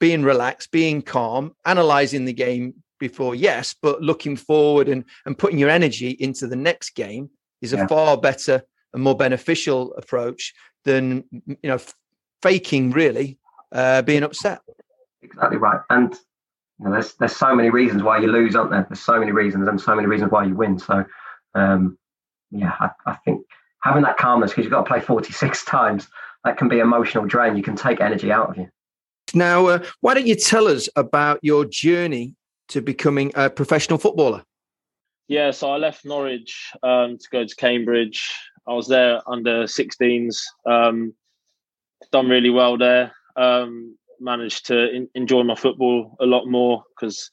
[0.01, 5.59] being relaxed, being calm, analyzing the game before, yes, but looking forward and, and putting
[5.59, 7.31] your energy into the next game
[7.61, 8.63] is a far better
[8.95, 11.79] and more beneficial approach than you know
[12.43, 13.39] faking really
[13.73, 14.61] uh, being upset.
[15.23, 15.81] Exactly right.
[15.91, 16.15] And
[16.79, 18.87] you know, there's there's so many reasons why you lose, aren't there?
[18.89, 20.79] There's so many reasons and so many reasons why you win.
[20.79, 21.05] So,
[21.55, 21.99] um,
[22.51, 23.45] yeah, I, I think
[23.83, 26.09] having that calmness because you've got to play 46 times
[26.45, 27.57] that can be emotional drain.
[27.57, 28.69] You can take energy out of you.
[29.35, 32.35] Now, uh, why don't you tell us about your journey
[32.69, 34.43] to becoming a professional footballer?
[35.27, 38.33] Yeah, so I left Norwich um, to go to Cambridge.
[38.69, 41.15] I was there under 16s, um,
[42.13, 43.13] done really well there.
[43.37, 47.31] Um, managed to in, enjoy my football a lot more because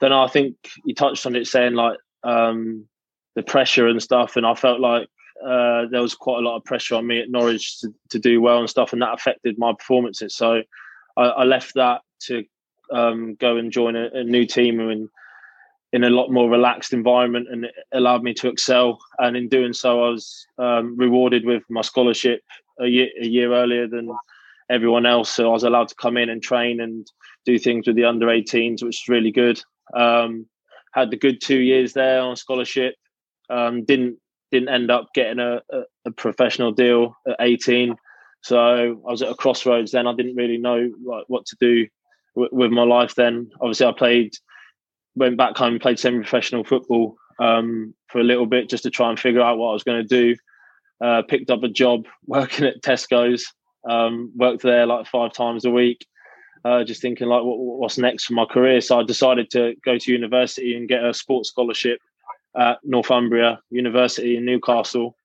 [0.00, 2.86] then I think you touched on it saying like um,
[3.34, 5.08] the pressure and stuff, and I felt like
[5.44, 8.40] uh, there was quite a lot of pressure on me at Norwich to, to do
[8.40, 10.36] well and stuff, and that affected my performances.
[10.36, 10.62] So
[11.16, 12.44] I, I left that to
[12.92, 15.08] um, go and join a, a, new team and
[15.92, 18.98] in a lot more relaxed environment, and it allowed me to excel.
[19.18, 22.40] And in doing so, I was um, rewarded with my scholarship
[22.80, 24.10] a year a year earlier than
[24.70, 25.30] everyone else.
[25.30, 27.06] So I was allowed to come in and train and
[27.44, 29.60] do things with the under 18s, which is really good.
[29.94, 30.46] Um,
[30.92, 32.94] had the good two years there on scholarship.
[33.50, 34.18] Um, didn't
[34.50, 37.96] didn't end up getting a, a, a, professional deal at 18.
[38.42, 40.06] So I was at a crossroads then.
[40.06, 41.86] I didn't really know like, what to do
[42.36, 43.50] w- with my life then.
[43.62, 44.34] Obviously, I played,
[45.14, 49.18] went back home, played semi-professional football um, for a little bit just to try and
[49.18, 50.36] figure out what I was going to do.
[51.02, 53.44] Uh, picked up a job working at Tesco's
[53.88, 56.06] um, worked there like five times a week,
[56.64, 58.80] uh, just thinking like, what, what's next for my career?
[58.80, 61.98] So I decided to go to university and get a sports scholarship
[62.56, 65.16] at Northumbria University in Newcastle.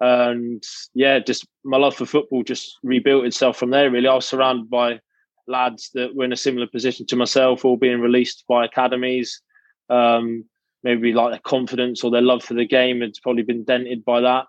[0.00, 3.90] And yeah, just my love for football just rebuilt itself from there.
[3.90, 5.00] Really, I was surrounded by
[5.46, 9.40] lads that were in a similar position to myself, all being released by academies.
[9.88, 10.44] Um,
[10.82, 14.20] maybe like their confidence or their love for the game had probably been dented by
[14.20, 14.46] that.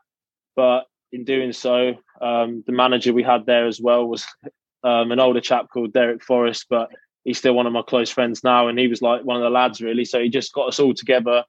[0.55, 4.25] But in doing so, um, the manager we had there as well was
[4.84, 6.89] um, an older chap called Derek Forrest, but
[7.23, 9.49] he's still one of my close friends now, and he was like one of the
[9.49, 10.05] lads really.
[10.05, 11.43] So he just got us all together,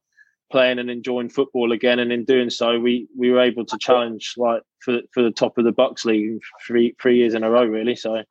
[0.50, 1.98] playing and enjoying football again.
[1.98, 5.58] And in doing so, we we were able to challenge like for for the top
[5.58, 7.96] of the BUCS League three three years in a row really.
[7.96, 8.22] So,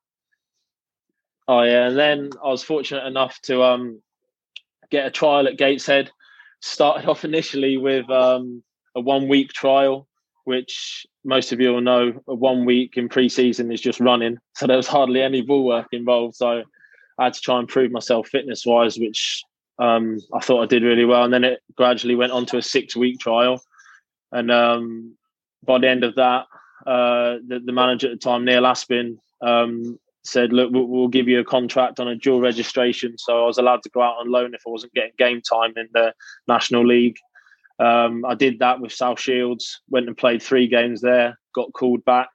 [1.47, 4.01] oh yeah, and then I was fortunate enough to um
[4.89, 6.11] get a trial at Gateshead.
[6.61, 8.63] Started off initially with um,
[8.95, 10.07] a one week trial,
[10.45, 14.37] which most of you will know a one week in pre-season is just running.
[14.55, 16.35] So there was hardly any ball work involved.
[16.35, 16.63] So
[17.19, 19.43] I had to try and prove myself fitness wise, which
[19.79, 21.23] um, I thought I did really well.
[21.23, 23.61] And then it gradually went on to a six week trial.
[24.31, 25.17] And um,
[25.63, 26.45] by the end of that,
[26.85, 31.39] uh, the, the, manager at the time, Neil Aspin, um, said, "Look, we'll, give you
[31.39, 34.53] a contract on a dual registration." So I was allowed to go out on loan
[34.53, 36.13] if I wasn't getting game time in the
[36.47, 37.17] National League.
[37.79, 39.81] Um, I did that with South Shields.
[39.89, 41.37] Went and played three games there.
[41.53, 42.29] Got called back.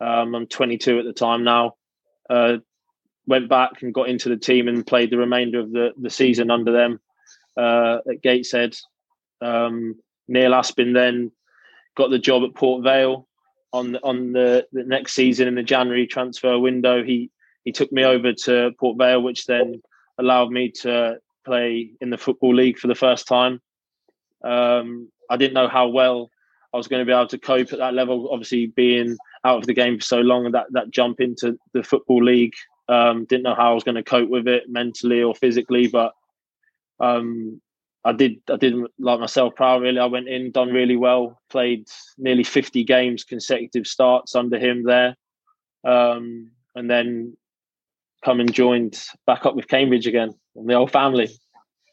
[0.00, 1.74] Um, I'm 22 at the time now.
[2.28, 2.58] Uh,
[3.26, 6.50] went back and got into the team and played the remainder of the, the season
[6.50, 7.00] under them
[7.56, 8.76] uh, at Gateshead.
[9.40, 9.96] Um,
[10.28, 11.30] Neil Aspin then
[11.96, 13.28] got the job at Port Vale
[13.72, 17.02] on on the, the next season in the January transfer window.
[17.02, 17.30] He
[17.64, 19.82] he took me over to Port Vale, which then
[20.18, 23.60] allowed me to play in the football league for the first time.
[24.44, 26.30] Um, I didn't know how well
[26.72, 28.30] I was going to be able to cope at that level.
[28.32, 31.82] Obviously, being out of the game for so long, and that that jump into the
[31.82, 32.54] football league,
[32.88, 35.88] um, didn't know how I was going to cope with it mentally or physically.
[35.88, 36.12] But
[37.00, 37.60] um,
[38.04, 38.38] I did.
[38.50, 39.82] I did like myself proud.
[39.82, 41.40] Really, I went in, done really well.
[41.50, 41.86] Played
[42.18, 45.16] nearly fifty games, consecutive starts under him there,
[45.84, 47.36] um, and then
[48.24, 51.28] come and joined back up with Cambridge again and the old family.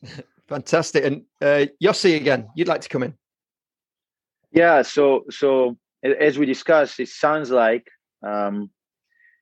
[0.48, 1.06] Fantastic.
[1.06, 3.14] And uh, Yossi again, you'd like to come in?
[4.52, 4.82] Yeah.
[4.82, 7.88] So, so as we discussed, it sounds like
[8.26, 8.72] um,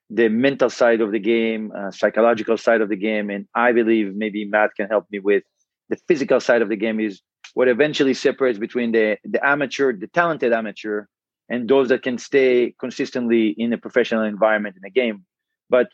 [0.10, 4.16] the mental side of the game, uh, psychological side of the game, and I believe
[4.16, 5.44] maybe Matt can help me with
[5.89, 7.21] the physical side of the game is
[7.54, 11.06] what eventually separates between the the amateur, the talented amateur,
[11.50, 15.26] and those that can stay consistently in a professional environment in a game.
[15.69, 15.88] But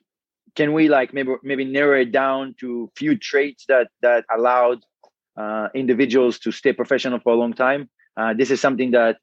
[0.56, 4.80] can we like maybe maybe narrow it down to few traits that that allowed
[5.38, 7.90] uh, individuals to stay professional for a long time.
[8.16, 9.18] Uh, this is something that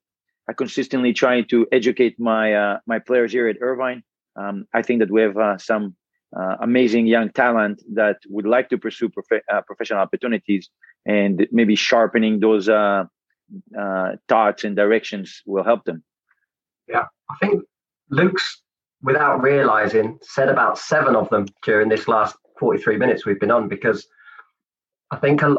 [0.48, 4.02] I consistently try to educate my uh, my players here at Irvine.
[4.37, 5.96] Um, I think that we have uh, some
[6.38, 10.71] uh, amazing young talent that would like to pursue prof- uh, professional opportunities,
[11.07, 12.66] and maybe sharpening those
[14.29, 16.03] thoughts and directions will help them.
[16.88, 17.62] Yeah, I think
[18.11, 18.62] Luke's,
[19.03, 23.69] without realizing, said about seven of them during this last 43 minutes we've been on
[23.69, 24.07] because
[25.11, 25.57] I think a,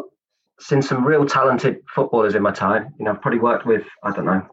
[0.59, 2.93] seen some real talented footballers in my time.
[2.99, 4.45] You know, I've probably worked with, I don't know,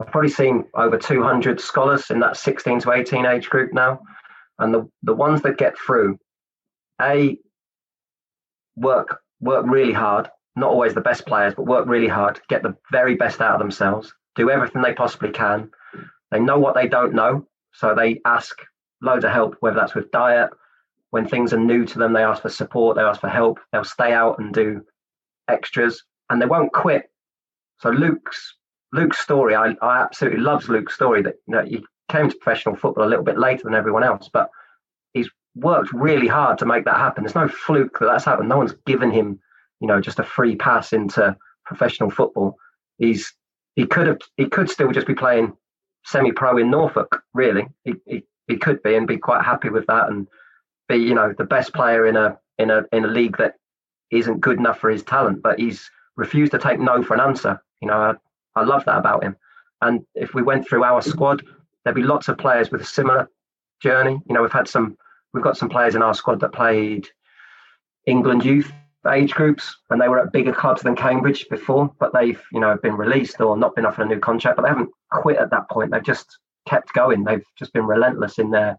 [0.00, 4.00] I've probably seen over 200 scholars in that 16 to 18 age group now.
[4.58, 6.18] And the, the ones that get through,
[7.00, 7.38] A,
[8.76, 12.74] work work really hard, not always the best players, but work really hard, get the
[12.90, 15.70] very best out of themselves, do everything they possibly can.
[16.30, 18.58] They know what they don't know, so they ask
[19.02, 20.50] loads of help, whether that's with diet,
[21.10, 23.84] when things are new to them, they ask for support, they ask for help, they'll
[23.84, 24.82] stay out and do
[25.48, 27.10] extras, and they won't quit.
[27.78, 28.54] So Luke's
[28.92, 31.64] Luke's story, I, I absolutely loves Luke's story that you know
[32.08, 34.50] came to professional football a little bit later than everyone else, but
[35.12, 37.24] he's worked really hard to make that happen.
[37.24, 38.48] There's no fluke that that's happened.
[38.48, 39.40] No one's given him,
[39.80, 42.56] you know, just a free pass into professional football.
[42.98, 43.32] He's
[43.74, 45.56] he could have he could still just be playing
[46.04, 47.22] semi-pro in Norfolk.
[47.34, 50.28] Really, he, he he could be and be quite happy with that and
[50.88, 53.54] be you know the best player in a in a in a league that
[54.10, 57.60] isn't good enough for his talent, but he's refused to take no for an answer.
[57.80, 58.14] You know, I,
[58.60, 59.36] I love that about him.
[59.82, 61.42] And if we went through our squad,
[61.86, 63.30] there'd be lots of players with a similar
[63.80, 64.20] journey.
[64.28, 64.96] You know, we've had some,
[65.32, 67.06] we've got some players in our squad that played
[68.06, 68.72] England youth
[69.08, 72.76] age groups and they were at bigger clubs than Cambridge before, but they've, you know,
[72.82, 75.70] been released or not been offered a new contract, but they haven't quit at that
[75.70, 75.92] point.
[75.92, 77.22] They've just kept going.
[77.22, 78.76] They've just been relentless in their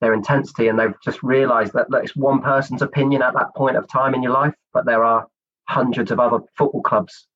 [0.00, 3.76] their intensity and they've just realized that, that it's one person's opinion at that point
[3.76, 5.26] of time in your life but there are
[5.68, 7.26] hundreds of other football clubs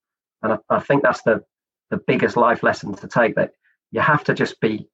[0.45, 1.43] and I, I, think that's the
[1.91, 3.51] the biggest life lesson to take that
[3.93, 4.89] you have to just be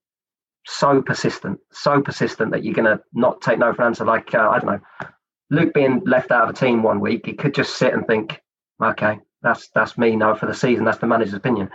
[0.69, 4.35] so persistent so persistent that you're going to not take no for an answer like
[4.35, 5.09] uh, i don't know
[5.51, 8.41] luke being left out of a team one week he could just sit and think
[8.83, 11.71] okay that's that's me now for the season that's the manager's opinion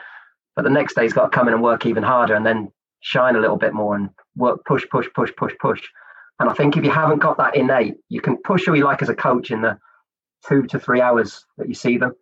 [0.56, 2.72] but the next day he's got to come in and work even harder and then
[3.04, 5.82] shine a little bit more and work, push, push, push, push, push.
[6.40, 9.02] And I think if you haven't got that innate, you can push who you like
[9.02, 9.78] as a coach in the
[10.48, 12.14] two to three hours that you see them.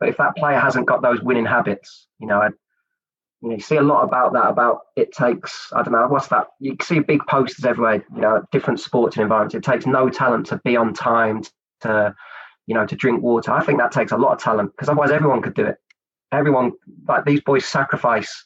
[0.00, 2.50] But if that player hasn't got those winning habits, you know,
[3.42, 4.48] you know, you see a lot about that.
[4.48, 6.48] About it takes, I don't know, what's that?
[6.58, 8.04] You see big posters everywhere.
[8.14, 9.54] You know, different sports and environments.
[9.54, 11.42] It takes no talent to be on time
[11.80, 12.14] to,
[12.66, 13.52] you know, to drink water.
[13.52, 15.76] I think that takes a lot of talent because otherwise everyone could do it.
[16.32, 16.72] Everyone,
[17.08, 18.44] like these boys, sacrifice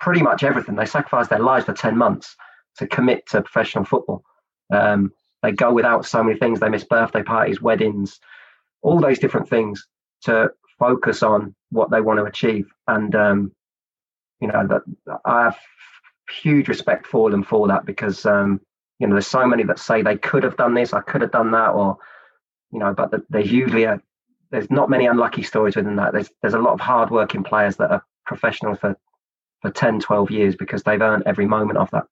[0.00, 0.74] pretty much everything.
[0.74, 2.34] They sacrifice their lives for ten months
[2.78, 4.24] to commit to professional football.
[4.72, 5.12] Um,
[5.42, 6.60] they go without so many things.
[6.60, 8.18] They miss birthday parties, weddings,
[8.82, 9.86] all those different things
[10.22, 12.66] to focus on what they want to achieve.
[12.88, 13.52] And um,
[14.40, 14.82] you know that
[15.24, 15.58] I have
[16.42, 18.60] huge respect for them for that because um,
[18.98, 21.32] you know there's so many that say they could have done this, I could have
[21.32, 21.98] done that, or
[22.72, 24.00] you know, but there's usually a
[24.50, 26.12] there's not many unlucky stories within that.
[26.12, 28.96] There's there's a lot of hardworking players that are professionals for
[29.60, 32.04] for 10, 12 years because they've earned every moment of that.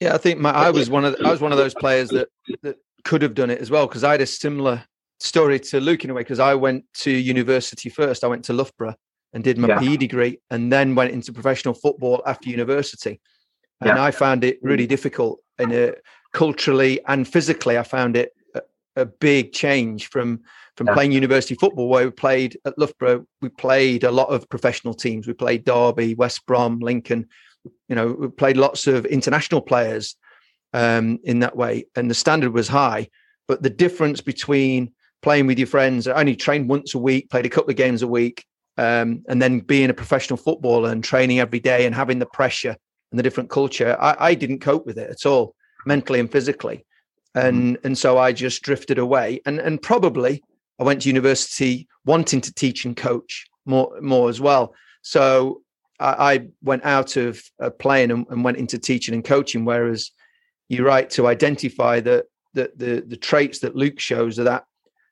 [0.00, 2.28] Yeah, I think my, I was one of I was one of those players that
[2.62, 4.82] that could have done it as well because I had a similar
[5.20, 8.24] story to Luke in a way because I went to university first.
[8.24, 8.96] I went to Loughborough
[9.34, 9.80] and did my yeah.
[9.80, 13.20] PE degree and then went into professional football after university.
[13.80, 14.02] And yeah.
[14.02, 15.92] I found it really difficult and uh,
[16.32, 17.76] culturally and physically.
[17.76, 18.62] I found it a,
[18.96, 20.40] a big change from
[20.76, 20.94] from yeah.
[20.94, 23.26] playing university football where we played at Loughborough.
[23.42, 25.26] We played a lot of professional teams.
[25.26, 27.28] We played Derby, West Brom, Lincoln.
[27.88, 30.16] You know, we played lots of international players
[30.72, 33.08] um, in that way, and the standard was high.
[33.46, 37.46] But the difference between playing with your friends, I only trained once a week, played
[37.46, 38.44] a couple of games a week,
[38.76, 42.76] um, and then being a professional footballer and training every day and having the pressure
[43.10, 45.54] and the different culture, I, I didn't cope with it at all,
[45.86, 46.84] mentally and physically,
[47.34, 47.86] and mm-hmm.
[47.86, 49.40] and so I just drifted away.
[49.46, 50.42] And and probably
[50.80, 54.74] I went to university wanting to teach and coach more more as well.
[55.02, 55.62] So
[56.00, 59.64] I, I went out of uh, playing and, and, went into teaching and coaching.
[59.64, 60.10] Whereas
[60.68, 64.64] you're right to identify that the, the the traits that Luke shows are that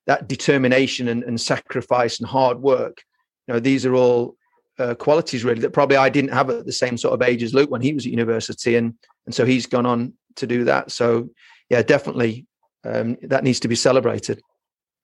[0.06, 3.04] that determination and, and sacrifice and hard work
[3.46, 4.36] you know these are all
[4.78, 7.54] uh, qualities really that probably I didn't have at the same sort of age as
[7.54, 8.94] Luke when he was at university, and
[9.26, 10.90] and so he's gone on to do that.
[10.90, 11.28] So
[11.68, 12.46] yeah, definitely
[12.84, 14.40] um, that needs to be celebrated.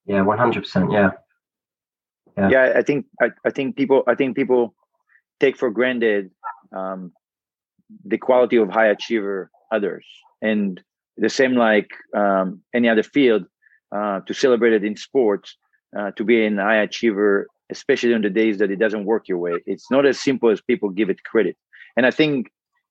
[0.07, 0.91] Yeah, one hundred percent.
[0.91, 1.11] Yeah.
[2.37, 2.73] yeah, yeah.
[2.77, 4.75] I think I, I think people I think people
[5.41, 6.31] take for granted
[6.73, 7.13] um,
[8.05, 10.07] the quality of high achiever others,
[10.41, 10.83] and
[11.17, 13.45] the same like um, any other field
[13.93, 15.57] uh, to celebrate it in sports.
[15.99, 19.39] Uh, to be an high achiever especially on the days that it doesn't work your
[19.39, 19.55] way.
[19.67, 21.57] It's not as simple as people give it credit.
[21.97, 22.51] And I think,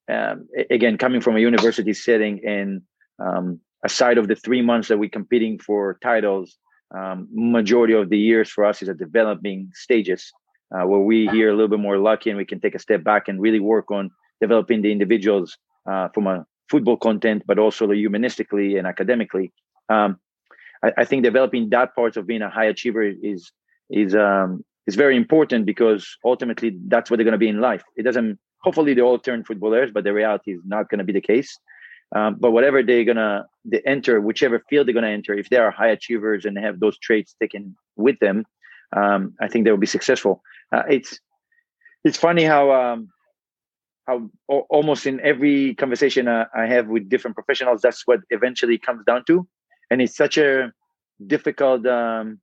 [0.10, 2.82] um, again, coming from a university setting and
[3.20, 6.58] um, aside of the three months that we're competing for titles,
[6.96, 10.32] um, majority of the years for us is at developing stages
[10.74, 13.04] uh, where we here a little bit more lucky and we can take a step
[13.04, 14.12] back and really work on
[14.42, 15.58] developing the individuals
[15.90, 19.52] uh, from a football content, but also humanistically and academically.
[19.90, 20.20] Um,
[20.84, 23.52] I, I, think developing that part of being a high achiever is
[23.90, 27.84] is um, is very important because ultimately that's what they're going to be in life.
[27.96, 28.40] It doesn't.
[28.64, 31.58] Hopefully, they all turn footballers, but the reality is not going to be the case.
[32.16, 35.72] Um, but whatever they're gonna they enter, whichever field they're gonna enter, if they are
[35.72, 38.46] high achievers and have those traits taken with them,
[38.96, 40.42] um, I think they will be successful.
[40.72, 41.20] Uh, it's
[42.06, 43.10] it's funny how um,
[44.08, 49.04] how almost in every conversation uh, I have with different professionals, that's what eventually comes
[49.06, 49.46] down to,
[49.92, 50.72] and it's such a
[51.26, 52.40] difficult um,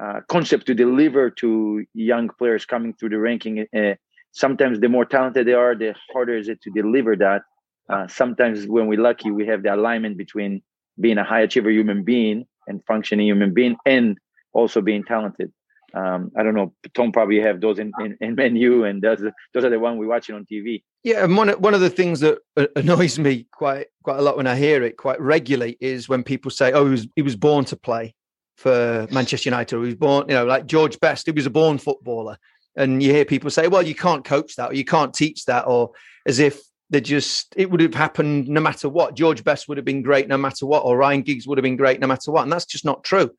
[0.00, 3.66] uh, concept to deliver to young players coming through the ranking.
[3.76, 3.94] Uh,
[4.32, 7.42] sometimes the more talented they are, the harder is it to deliver that.
[7.88, 10.62] Uh, sometimes when we're lucky, we have the alignment between
[11.00, 14.18] being a high achiever human being and functioning human being and
[14.52, 15.52] also being talented.
[15.94, 16.74] Um, I don't know.
[16.94, 19.22] Tom probably have those in, in, in Man U, and those
[19.54, 20.82] those are the one we're watching on TV.
[21.04, 22.38] Yeah, and one one of the things that
[22.76, 26.50] annoys me quite quite a lot when I hear it quite regularly is when people
[26.50, 28.14] say, "Oh, he was he was born to play,"
[28.56, 29.76] for Manchester United.
[29.76, 32.38] He was born, you know, like George Best, he was a born footballer.
[32.76, 35.66] And you hear people say, well, you can't coach that or you can't teach that,
[35.66, 35.92] or
[36.26, 39.16] as if they just, it would have happened no matter what.
[39.16, 41.76] George Best would have been great no matter what, or Ryan Giggs would have been
[41.76, 42.42] great no matter what.
[42.42, 43.30] And that's just not true.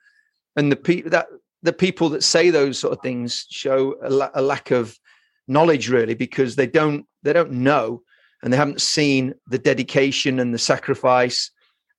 [0.55, 1.27] And the people that
[1.63, 4.97] the people that say those sort of things show a, la- a lack of
[5.47, 8.01] knowledge really because they don't they don't know
[8.43, 11.51] and they haven't seen the dedication and the sacrifice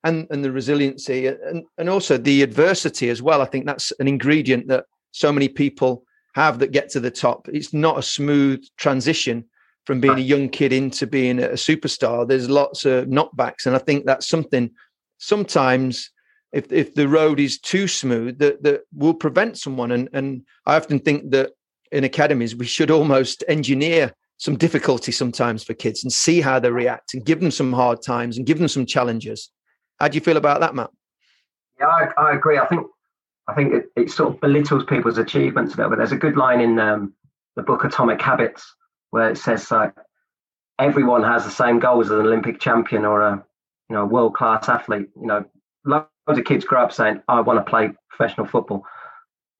[0.03, 3.41] and and the resiliency uh, and and also the adversity as well.
[3.41, 6.03] I think that's an ingredient that so many people
[6.35, 7.47] have that get to the top.
[7.51, 9.45] It's not a smooth transition
[9.85, 12.27] from being a young kid into being a superstar.
[12.27, 14.71] There's lots of knockbacks, and I think that's something
[15.17, 16.11] sometimes
[16.53, 19.91] if if the road is too smooth that that will prevent someone.
[19.91, 21.51] And and I often think that
[21.91, 26.71] in academies we should almost engineer some difficulty sometimes for kids and see how they
[26.71, 29.49] react and give them some hard times and give them some challenges
[29.99, 30.91] how do you feel about that, Matt?
[31.79, 32.57] Yeah, I, I agree.
[32.57, 32.87] I think
[33.47, 35.97] I think it, it, sort of belittles people's achievements a little bit.
[35.97, 37.13] There's a good line in um,
[37.55, 38.75] the book Atomic Habits
[39.09, 39.93] where it says like
[40.77, 43.43] everyone has the same goals as an Olympic champion or a
[43.89, 45.07] you know world class athlete.
[45.19, 45.45] You know,
[45.85, 48.83] loads of kids grow up saying, "I want to play professional football,"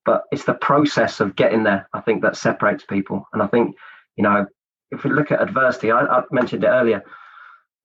[0.06, 1.90] but it's the process of getting there.
[1.94, 3.76] I think that separates people, and I think
[4.18, 4.46] you know
[4.92, 7.04] if we look at adversity, I, I mentioned it earlier.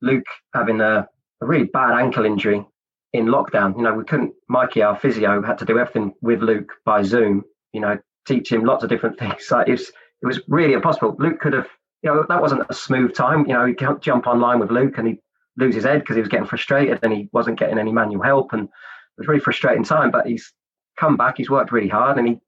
[0.02, 1.08] Luke having a,
[1.42, 2.64] a really bad ankle injury
[3.12, 3.76] in lockdown.
[3.76, 4.34] You know, we couldn't.
[4.48, 7.44] Mikey, our physio, had to do everything with Luke by Zoom.
[7.72, 9.50] You know, teach him lots of different things.
[9.50, 9.88] Like it was,
[10.22, 11.16] it was really impossible.
[11.18, 11.68] Luke could have,
[12.02, 13.46] you know, that wasn't a smooth time.
[13.46, 15.20] You know, he can't jump online with Luke and he
[15.56, 18.52] lose his head because he was getting frustrated and he wasn't getting any manual help
[18.52, 18.70] and it
[19.18, 20.10] was really frustrating time.
[20.10, 20.52] But he's
[20.98, 21.36] come back.
[21.38, 22.38] He's worked really hard and he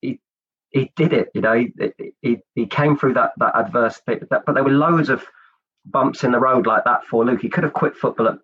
[0.00, 0.20] he
[0.70, 1.30] he did it.
[1.34, 1.72] You know, he
[2.20, 4.00] he, he came through that that adverse.
[4.06, 4.20] But
[4.54, 5.24] there were loads of
[5.90, 7.40] bumps in the road like that for Luke.
[7.40, 8.38] He could have quit football at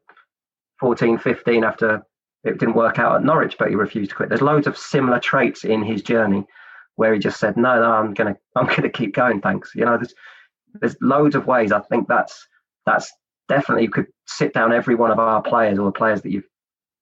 [0.80, 2.03] 14, 15 after
[2.45, 4.28] it didn't work out at Norwich, but he refused to quit.
[4.28, 6.45] There's loads of similar traits in his journey
[6.97, 9.40] where he just said, "No, no, I'm gonna, I'm gonna keep going.
[9.40, 10.14] Thanks." You know, there's
[10.74, 11.72] there's loads of ways.
[11.72, 12.47] I think that's
[12.86, 13.12] that's
[13.49, 16.42] definitely you could sit down every one of our players or the players that you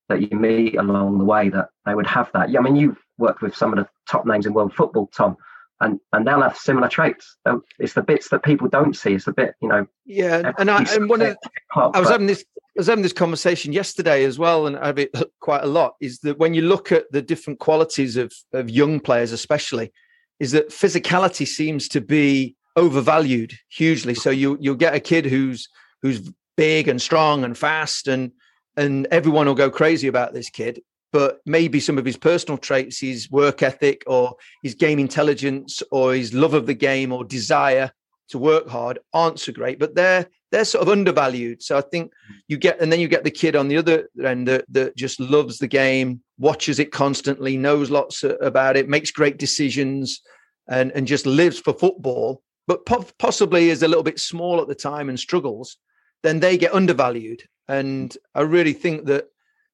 [0.09, 2.51] that you meet along the way that they would have that.
[2.51, 5.37] Yeah, I mean, you've worked with some of the top names in world football, Tom,
[5.83, 7.37] and and they'll have similar traits.
[7.79, 9.15] It's the bits that people don't see.
[9.15, 9.87] It's the bit, you know.
[10.07, 11.37] Yeah, and I and one of
[11.75, 14.99] I was having this I was having this conversation yesterday as well, and I have
[14.99, 15.11] it
[15.41, 15.97] quite a lot.
[16.01, 19.93] Is that when you look at the different qualities of of young players, especially,
[20.41, 24.15] is that physicality seems to be overvalued hugely.
[24.15, 25.69] So you you'll get a kid who's
[26.01, 28.33] who's big and strong and fast, and
[28.77, 30.81] and everyone will go crazy about this kid.
[31.13, 36.15] But maybe some of his personal traits, his work ethic, or his game intelligence, or
[36.15, 37.93] his love of the game, or desire
[38.29, 39.79] to work hard aren't so great.
[39.79, 41.63] But they're they're sort of undervalued.
[41.63, 42.35] So I think hmm.
[42.49, 45.19] you get, and then you get the kid on the other end that, that just
[45.19, 50.21] loves the game, watches it constantly, knows lots about it, makes great decisions,
[50.69, 54.69] and and just lives for football, but po- possibly is a little bit small at
[54.69, 55.77] the time and struggles.
[56.23, 59.27] Then they get undervalued, and I really think that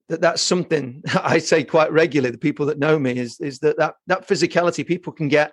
[0.08, 2.32] that that's something I say quite regularly.
[2.32, 5.52] The people that know me is is that that that physicality people can get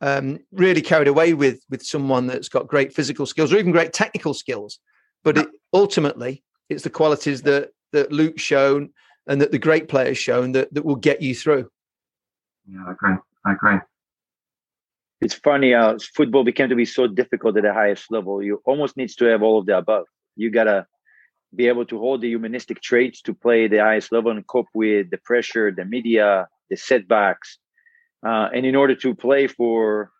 [0.00, 3.92] um, really carried away with with someone that's got great physical skills or even great
[3.92, 4.78] technical skills.
[5.24, 8.90] But it, ultimately, it's the qualities that that Luke's shown
[9.26, 11.68] and that the great players shown that that will get you through.
[12.68, 13.14] Yeah, I agree.
[13.44, 13.78] I agree.
[15.20, 18.42] It's funny how football became to be so difficult at the highest level.
[18.42, 20.06] You almost needs to have all of the above.
[20.34, 20.86] You gotta
[21.54, 25.10] be able to hold the humanistic traits to play the highest level and cope with
[25.10, 27.58] the pressure, the media, the setbacks,
[28.26, 30.10] uh, and in order to play for,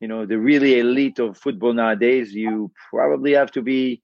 [0.00, 4.02] you know, the really elite of football nowadays, you probably have to be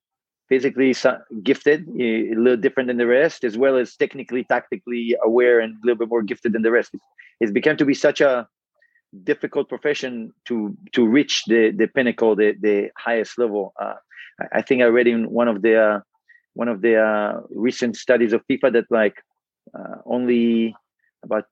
[0.48, 0.94] physically
[1.42, 5.78] gifted, a little different than the rest, as well as technically, tactically aware and a
[5.84, 6.94] little bit more gifted than the rest.
[7.40, 8.48] It's become to be such a
[9.24, 13.74] difficult profession to to reach the the pinnacle, the the highest level.
[13.80, 13.94] Uh,
[14.52, 16.00] I think I read in one of the uh,
[16.58, 19.16] one of the uh, recent studies of FIFA that like
[19.78, 20.74] uh, only
[21.22, 21.46] about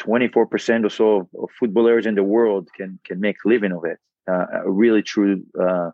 [0.00, 3.82] 24% or so of, of, footballers in the world can can make a living of
[3.92, 3.98] it.
[4.32, 4.46] Uh,
[4.84, 5.90] really true uh,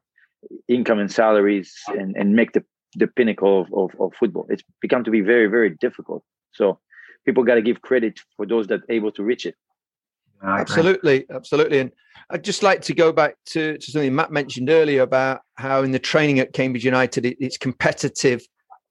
[0.68, 2.62] income and salaries and, and make the,
[2.96, 4.46] the pinnacle of, of, of, football.
[4.50, 6.22] It's become to be very very difficult.
[6.52, 6.78] So
[7.24, 9.56] people got to give credit for those that able to reach it
[10.42, 11.80] absolutely absolutely.
[11.80, 11.92] And
[12.30, 15.90] i'd just like to go back to, to something matt mentioned earlier about how in
[15.90, 18.46] the training at cambridge united it, it's competitive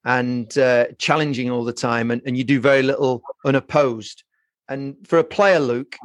[0.06, 4.24] and uh, challenging all the time and, and you do very little unopposed.
[4.70, 5.95] And for a player, Luke,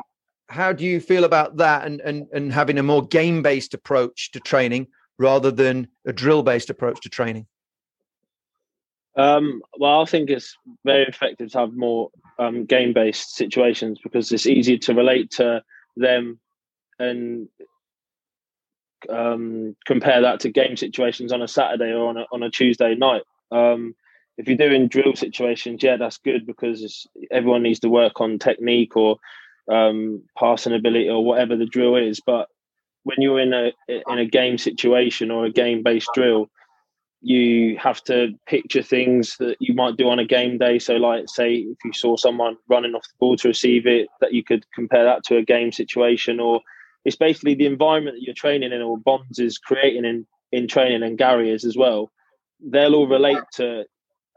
[0.49, 4.31] how do you feel about that and, and, and having a more game based approach
[4.33, 4.89] to training
[5.19, 7.47] rather than a drill based approach to training?
[9.17, 14.31] Um, well, I think it's very effective to have more um, game based situations because
[14.31, 15.63] it's easier to relate to
[15.97, 16.39] them
[16.99, 17.49] and
[19.09, 22.95] um, compare that to game situations on a Saturday or on a, on a Tuesday
[22.95, 23.23] night.
[23.51, 23.95] Um,
[24.37, 28.97] if you're doing drill situations, yeah, that's good because everyone needs to work on technique
[28.97, 29.17] or
[29.71, 32.21] um, passing ability or whatever the drill is.
[32.21, 32.49] But
[33.05, 36.51] when you're in a in a game situation or a game based drill,
[37.27, 40.79] you have to picture things that you might do on a game day.
[40.79, 44.33] So, like, say, if you saw someone running off the ball to receive it, that
[44.33, 46.61] you could compare that to a game situation, or
[47.05, 51.03] it's basically the environment that you're training in, or Bonds is creating in in training,
[51.03, 52.13] and Gary is as well.
[52.61, 53.87] They'll all relate to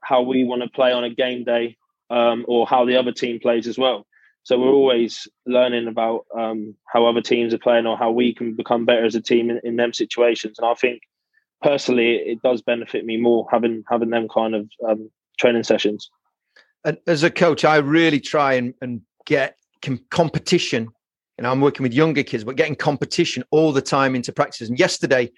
[0.04, 1.78] how we want to play on a game day
[2.10, 4.08] um, or how the other team plays as well.
[4.42, 8.56] So we're always learning about um, how other teams are playing or how we can
[8.56, 10.58] become better as a team in, in them situations.
[10.58, 11.04] And I think
[11.62, 16.10] personally, it does benefit me more having having them kind of um, training sessions.
[16.86, 20.90] And as a coach, I really try and, and get com- competition
[21.40, 24.68] you know, I'm working with younger kids, but getting competition all the time into practices.
[24.68, 25.32] And yesterday,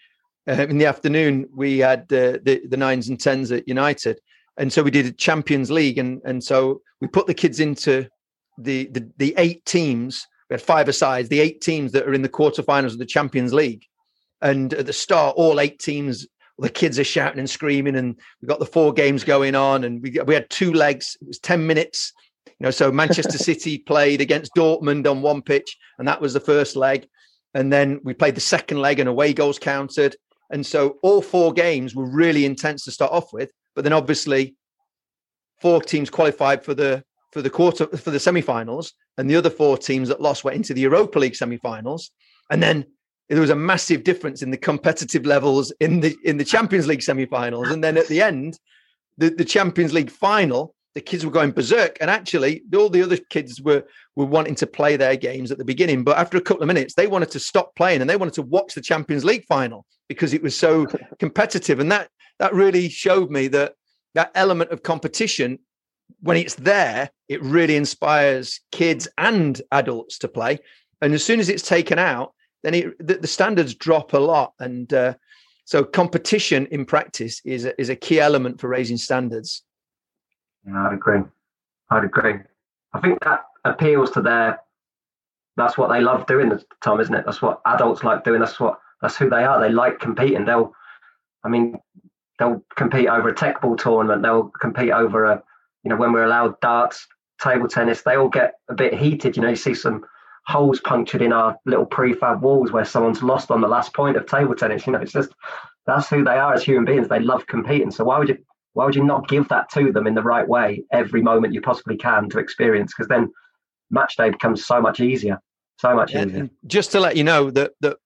[0.50, 4.20] uh, in the afternoon, we had uh, the the nines and tens at United,
[4.58, 8.08] and so we did a Champions League, and and so we put the kids into
[8.58, 10.26] the the, the eight teams.
[10.50, 13.54] We had five asides, the eight teams that are in the quarterfinals of the Champions
[13.54, 13.86] League,
[14.42, 16.28] and at the start, all eight teams
[16.62, 20.02] the kids are shouting and screaming, and we got the four games going on, and
[20.02, 21.18] we we had two legs.
[21.20, 22.14] It was ten minutes,
[22.46, 22.72] you know.
[22.72, 27.08] So Manchester City played against Dortmund on one pitch, and that was the first leg,
[27.54, 30.16] and then we played the second leg, and away goals counted,
[30.52, 33.52] and so all four games were really intense to start off with.
[33.76, 34.56] But then obviously,
[35.62, 39.80] four teams qualified for the for the quarter for the semi-finals, and the other four
[39.80, 42.12] teams that lost went into the Europa League semi-finals,
[42.52, 42.86] and then
[43.32, 47.02] there was a massive difference in the competitive levels in the in the Champions League
[47.02, 48.60] semi-finals, and then at the end,
[49.18, 53.18] the, the Champions League final, the kids were going berserk, and actually all the other
[53.30, 53.84] kids were
[54.18, 56.94] were wanting to play their games at the beginning, but after a couple of minutes,
[56.94, 60.34] they wanted to stop playing and they wanted to watch the Champions League final because
[60.34, 60.86] it was so
[61.20, 62.10] competitive, and that
[62.40, 63.76] that really showed me that
[64.14, 65.58] that element of competition
[66.20, 70.60] when it's there, it really inspires kids and adults to play.
[71.02, 74.54] And as soon as it's taken out, then it, the, the, standards drop a lot.
[74.60, 75.16] And uh,
[75.66, 79.64] so competition in practice is a, is a key element for raising standards.
[80.66, 81.22] Yeah, I'd agree.
[81.90, 82.36] I'd agree.
[82.94, 84.60] I think that appeals to their.
[85.58, 86.52] That's what they love doing,
[86.84, 87.26] Tom, isn't it?
[87.26, 88.40] That's what adults like doing.
[88.40, 89.60] That's what that's who they are.
[89.60, 90.46] They like competing.
[90.46, 90.74] They'll,
[91.44, 91.78] I mean,
[92.40, 94.22] they'll compete over a Teqball tournament.
[94.22, 95.44] They'll compete over a,
[95.84, 97.06] you know, when we're allowed darts,
[97.42, 98.04] table tennis.
[98.04, 99.36] They all get a bit heated.
[99.36, 100.06] You know, you see some
[100.48, 104.26] holes punctured in our little prefab walls where someone's lost on the last point of
[104.26, 104.86] table tennis.
[104.86, 105.32] You know, it's just
[105.86, 107.08] that's who they are as human beings.
[107.08, 107.92] They love competing.
[107.92, 108.38] So why would you
[108.74, 111.62] why would you not give that to them in the right way every moment you
[111.62, 112.94] possibly can to experience?
[112.96, 113.32] Because then
[113.90, 115.40] match day becomes so much easier.
[115.80, 116.50] So much yeah, easier.
[116.68, 117.98] Just to let you know that that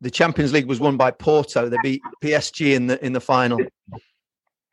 [0.00, 1.68] the Champions League was won by Porto.
[1.68, 3.60] They beat PSG in the in the final.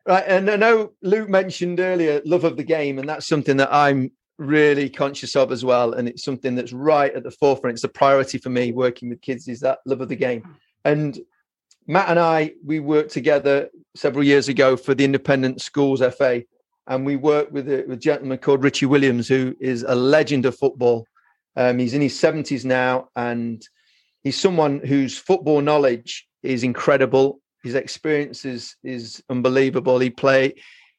[0.06, 3.74] Right, and I know Luke mentioned earlier love of the game, and that's something that
[3.74, 7.76] I'm really conscious of as well and it's something that's right at the forefront.
[7.76, 10.44] It's a priority for me working with kids is that love of the game.
[10.86, 11.20] And
[11.88, 16.42] matt and i we worked together several years ago for the independent schools fa
[16.88, 20.46] and we worked with a, with a gentleman called richie williams who is a legend
[20.46, 21.06] of football.
[21.56, 23.62] Um, he's in his 70s now and
[24.24, 27.40] he's someone whose football knowledge is incredible.
[27.64, 30.00] His experience is is unbelievable.
[30.00, 30.56] He play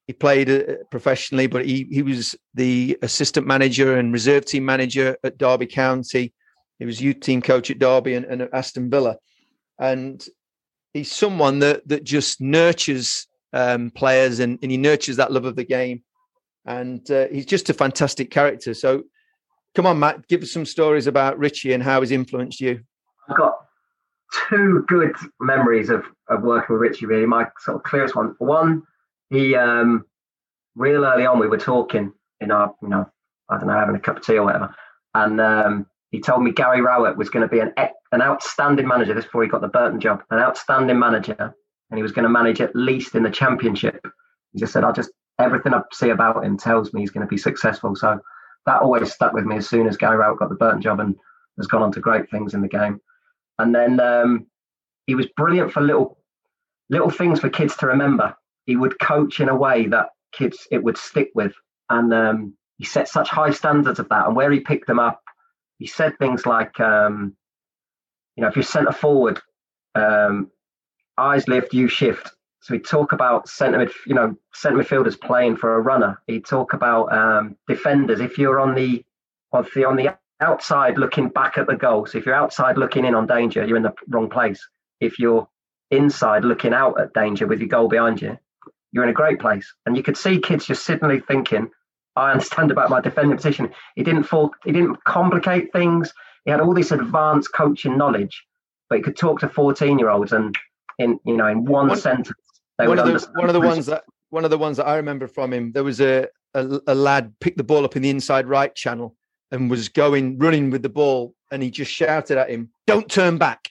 [0.06, 5.16] he played uh, professionally, but he he was the assistant manager and reserve team manager
[5.24, 6.32] at Derby County.
[6.78, 9.16] He was youth team coach at Derby and, and at Aston Villa,
[9.78, 10.24] and
[10.92, 15.56] he's someone that that just nurtures um, players and, and he nurtures that love of
[15.56, 16.02] the game,
[16.66, 18.74] and uh, he's just a fantastic character.
[18.74, 19.04] So,
[19.74, 22.80] come on, Matt, give us some stories about Richie and how he's influenced you.
[23.28, 23.54] I've got
[24.48, 27.06] two good memories of of working with Richie.
[27.06, 28.34] Really, my sort of clearest one.
[28.38, 28.82] One
[29.30, 30.04] he um,
[30.74, 33.08] real early on we were talking in our you know
[33.48, 34.74] I don't know having a cup of tea or whatever,
[35.14, 37.72] and um, he told me Gary Rowett was going to be an
[38.12, 39.14] an outstanding manager.
[39.14, 41.54] This before he got the Burton job, an outstanding manager,
[41.90, 44.00] and he was going to manage at least in the Championship.
[44.52, 47.30] He just said, "I just everything I see about him tells me he's going to
[47.30, 48.20] be successful." So
[48.66, 51.14] that always stuck with me as soon as Gary Rowett got the Burton job and
[51.58, 53.00] has gone on to great things in the game.
[53.58, 54.46] And then um,
[55.06, 56.18] he was brilliant for little
[56.90, 58.36] little things for kids to remember
[58.66, 61.52] he would coach in a way that kids it would stick with,
[61.90, 64.26] and um, he set such high standards of that.
[64.26, 65.20] And where he picked them up,
[65.78, 67.36] he said things like, um,
[68.36, 69.40] you know, if you're centre forward,
[69.94, 70.50] um,
[71.16, 72.30] eyes lift, you shift.
[72.60, 76.20] So he'd talk about centre mid, you know, centre midfielders playing for a runner.
[76.26, 78.20] He'd talk about um, defenders.
[78.20, 79.04] If you're on the
[79.52, 83.04] on the on the outside looking back at the goal, so if you're outside looking
[83.04, 84.66] in on danger, you're in the wrong place.
[85.00, 85.46] If you're
[85.90, 88.38] inside looking out at danger with your goal behind you,
[88.94, 89.70] you're in a great place.
[89.84, 91.68] And you could see kids just suddenly thinking,
[92.16, 93.70] I understand about my defending position.
[93.96, 96.14] He didn't fall, he didn't complicate things.
[96.44, 98.40] He had all this advanced coaching knowledge,
[98.88, 100.56] but he could talk to 14 year olds and
[101.00, 102.38] in, you know, in one, one sentence,
[102.78, 104.86] they one would of the, One of the ones that, one of the ones that
[104.86, 108.02] I remember from him, there was a, a, a lad picked the ball up in
[108.02, 109.16] the inside right channel
[109.50, 113.38] and was going running with the ball and he just shouted at him, don't turn
[113.38, 113.70] back.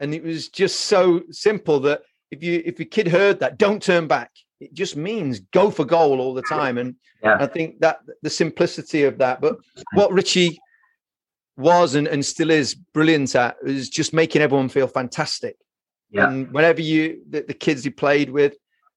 [0.00, 3.82] And it was just so simple that if you if your kid heard that, don't
[3.82, 4.30] turn back.
[4.60, 6.78] It just means go for goal all the time.
[6.78, 7.36] And yeah.
[7.38, 9.40] I think that the simplicity of that.
[9.40, 9.58] But
[9.94, 10.58] what Richie
[11.56, 15.56] was and, and still is brilliant at is just making everyone feel fantastic.
[16.10, 16.28] Yeah.
[16.28, 18.56] And whenever you the, the kids he played with,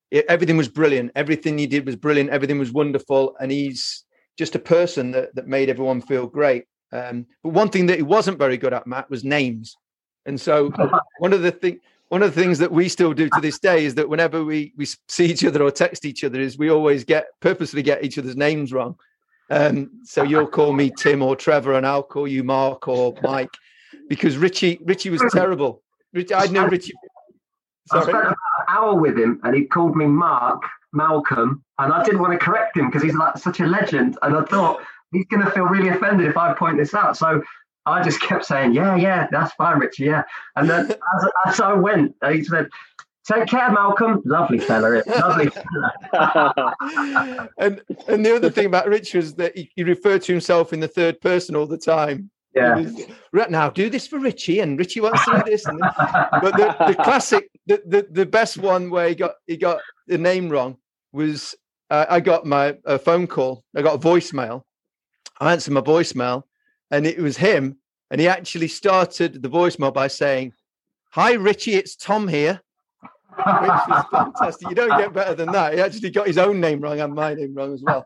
[0.10, 1.12] it, everything was brilliant.
[1.16, 2.30] Everything he did was brilliant.
[2.30, 3.36] Everything was wonderful.
[3.40, 4.04] And he's
[4.38, 6.66] just a person that that made everyone feel great.
[6.92, 9.76] Um, but one thing that he wasn't very good at, Matt, was names.
[10.26, 10.72] And so
[11.20, 11.80] one of the thing,
[12.12, 14.74] one of the things that we still do to this day is that whenever we
[14.76, 18.18] we see each other or text each other, is we always get purposely get each
[18.18, 18.97] other's names wrong.
[19.49, 23.55] Um, so you'll call me Tim or Trevor, and I'll call you Mark or Mike,
[24.09, 25.84] because Richie Richie was terrible.
[26.12, 26.91] Richie, I know Richie.
[27.93, 28.36] I spent an
[28.68, 32.76] hour with him, and he called me Mark Malcolm, and I didn't want to correct
[32.76, 34.82] him because he's like such a legend, and I thought
[35.14, 37.16] he's going to feel really offended if I point this out.
[37.16, 37.41] So
[37.86, 40.24] I just kept saying, "Yeah, yeah, that's fine, Richie, yeah."
[40.56, 42.68] And then as, as I went, he said,
[43.32, 44.22] Take care, Malcolm.
[44.26, 45.04] Lovely fella.
[45.06, 45.50] Lovely
[46.12, 46.76] fella.
[47.60, 50.80] and and the other thing about Rich was that he, he, referred to himself in
[50.80, 52.32] the third person all the time.
[52.56, 52.84] Yeah.
[53.32, 55.66] right now, do this for Richie, and Richie wants to do this.
[55.66, 59.80] And but the, the classic, the, the the best one where he got he got
[60.08, 60.78] the name wrong
[61.14, 61.56] was
[61.92, 63.64] uh, I got my a phone call.
[63.76, 64.64] I got a voicemail.
[65.40, 66.44] I answered my voicemail,
[66.92, 67.78] and it was him.
[68.10, 70.54] And he actually started the voicemail by saying,
[71.12, 72.62] "Hi, Richie, it's Tom here."
[73.38, 74.70] which was fantastic.
[74.70, 75.74] You don't get better than that.
[75.74, 78.06] He actually got his own name wrong and my name wrong as well.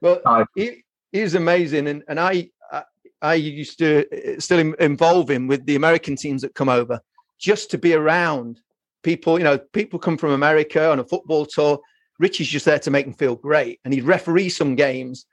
[0.00, 0.22] But
[0.54, 2.82] he, he's amazing, and and I, I,
[3.22, 4.06] I used to
[4.36, 7.00] uh, still involve him with the American teams that come over
[7.38, 8.60] just to be around
[9.02, 9.38] people.
[9.38, 11.80] You know, people come from America on a football tour.
[12.18, 15.26] Richie's just there to make them feel great, and he'd referee some games.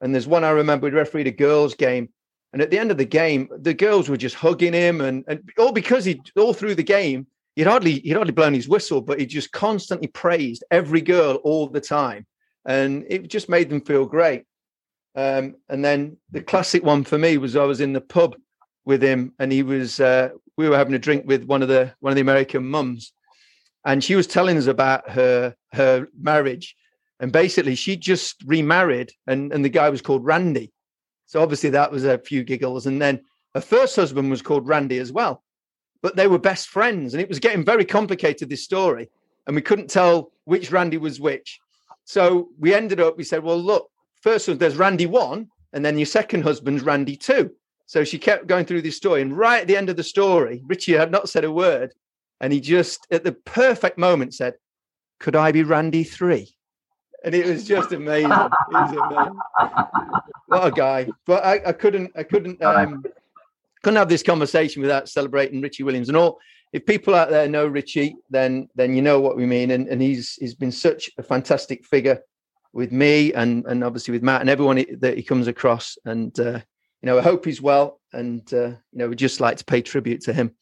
[0.00, 0.88] And there's one I remember.
[0.88, 2.10] He refereed a girls' game,
[2.52, 5.48] and at the end of the game, the girls were just hugging him, and and
[5.58, 7.26] all because he all through the game
[7.56, 11.66] he'd hardly he'd hardly blown his whistle, but he just constantly praised every girl all
[11.66, 12.26] the time,
[12.64, 14.44] and it just made them feel great.
[15.16, 18.36] Um, and then the classic one for me was I was in the pub
[18.84, 21.92] with him, and he was uh, we were having a drink with one of the
[21.98, 23.12] one of the American mums,
[23.84, 26.76] and she was telling us about her her marriage,
[27.18, 30.72] and basically she just remarried, and and the guy was called Randy,
[31.26, 33.20] so obviously that was a few giggles, and then
[33.54, 35.42] her first husband was called Randy as well
[36.02, 39.08] but they were best friends and it was getting very complicated this story
[39.46, 41.58] and we couldn't tell which randy was which.
[42.04, 46.06] So we ended up we said well look first there's randy one and then your
[46.06, 47.50] second husband's randy two.
[47.86, 50.62] So she kept going through this story and right at the end of the story
[50.66, 51.92] richie had not said a word
[52.40, 54.54] and he just at the perfect moment said
[55.18, 56.55] could i be randy three
[57.26, 58.30] and it was just amazing.
[58.30, 59.38] Was amazing.
[60.46, 61.08] what a guy!
[61.26, 63.04] But I, I couldn't, I couldn't, um,
[63.82, 66.38] couldn't have this conversation without celebrating Richie Williams and all.
[66.72, 69.72] If people out there know Richie, then then you know what we mean.
[69.72, 72.20] And and he's he's been such a fantastic figure
[72.72, 75.98] with me and and obviously with Matt and everyone that he comes across.
[76.04, 76.60] And uh,
[77.02, 78.00] you know, I hope he's well.
[78.12, 80.54] And uh, you know, we'd just like to pay tribute to him.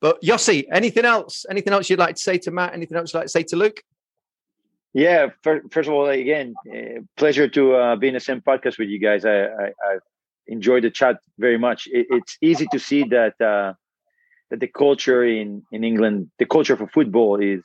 [0.00, 1.44] But Yossi, anything else?
[1.50, 2.72] Anything else you'd like to say to Matt?
[2.72, 3.82] Anything else you'd like to say to Luke?
[4.96, 8.88] Yeah, first of all, again, uh, pleasure to uh, be in the same podcast with
[8.88, 9.26] you guys.
[9.26, 9.98] I, I, I
[10.46, 11.86] enjoyed the chat very much.
[11.92, 13.74] It, it's easy to see that uh,
[14.48, 17.62] that the culture in in England, the culture for football, is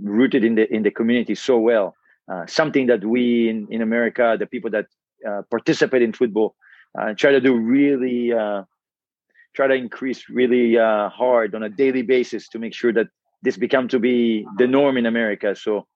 [0.00, 1.96] rooted in the in the community so well.
[2.32, 4.86] Uh, something that we in in America, the people that
[5.28, 6.54] uh, participate in football,
[6.96, 8.30] uh, try to do really
[9.56, 13.08] try to increase really uh, hard on a daily basis to make sure that
[13.42, 15.56] this become to be the norm in America.
[15.56, 15.88] So,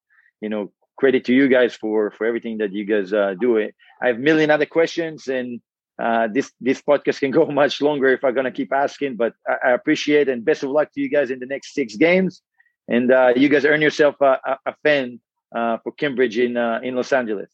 [0.42, 3.58] you know, credit to you guys for for everything that you guys do.
[3.58, 5.60] I have a million other questions and
[6.02, 9.68] uh, this this podcast can go much longer if I'm gonna keep asking, but I,
[9.68, 12.42] I, appreciate and best of luck to you guys in the next six games.
[12.88, 15.20] And uh, you guys earn yourself a, a, a fan
[15.54, 17.50] uh, for Cambridge in uh, in Los Angeles.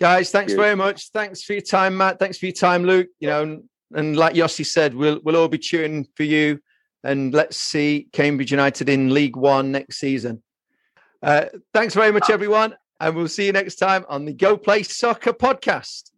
[0.00, 0.60] Guys, thanks Cheers.
[0.60, 1.10] very much.
[1.10, 2.18] Thanks for your time, Matt.
[2.18, 3.08] Thanks for your time, Luke.
[3.18, 3.64] You know, and,
[3.94, 6.60] and like Yossi said, we'll we'll all be cheering for you.
[7.02, 10.42] And let's see Cambridge United in League One next season.
[11.22, 12.76] Uh, thanks very much, everyone.
[13.00, 16.10] And we'll see you next time on the Go Play Soccer podcast.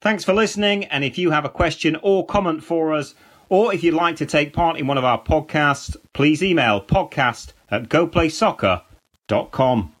[0.00, 0.84] Thanks for listening.
[0.84, 3.14] And if you have a question or comment for us,
[3.48, 7.52] or if you'd like to take part in one of our podcasts, please email podcast
[7.70, 9.94] at goplaysoccer.com.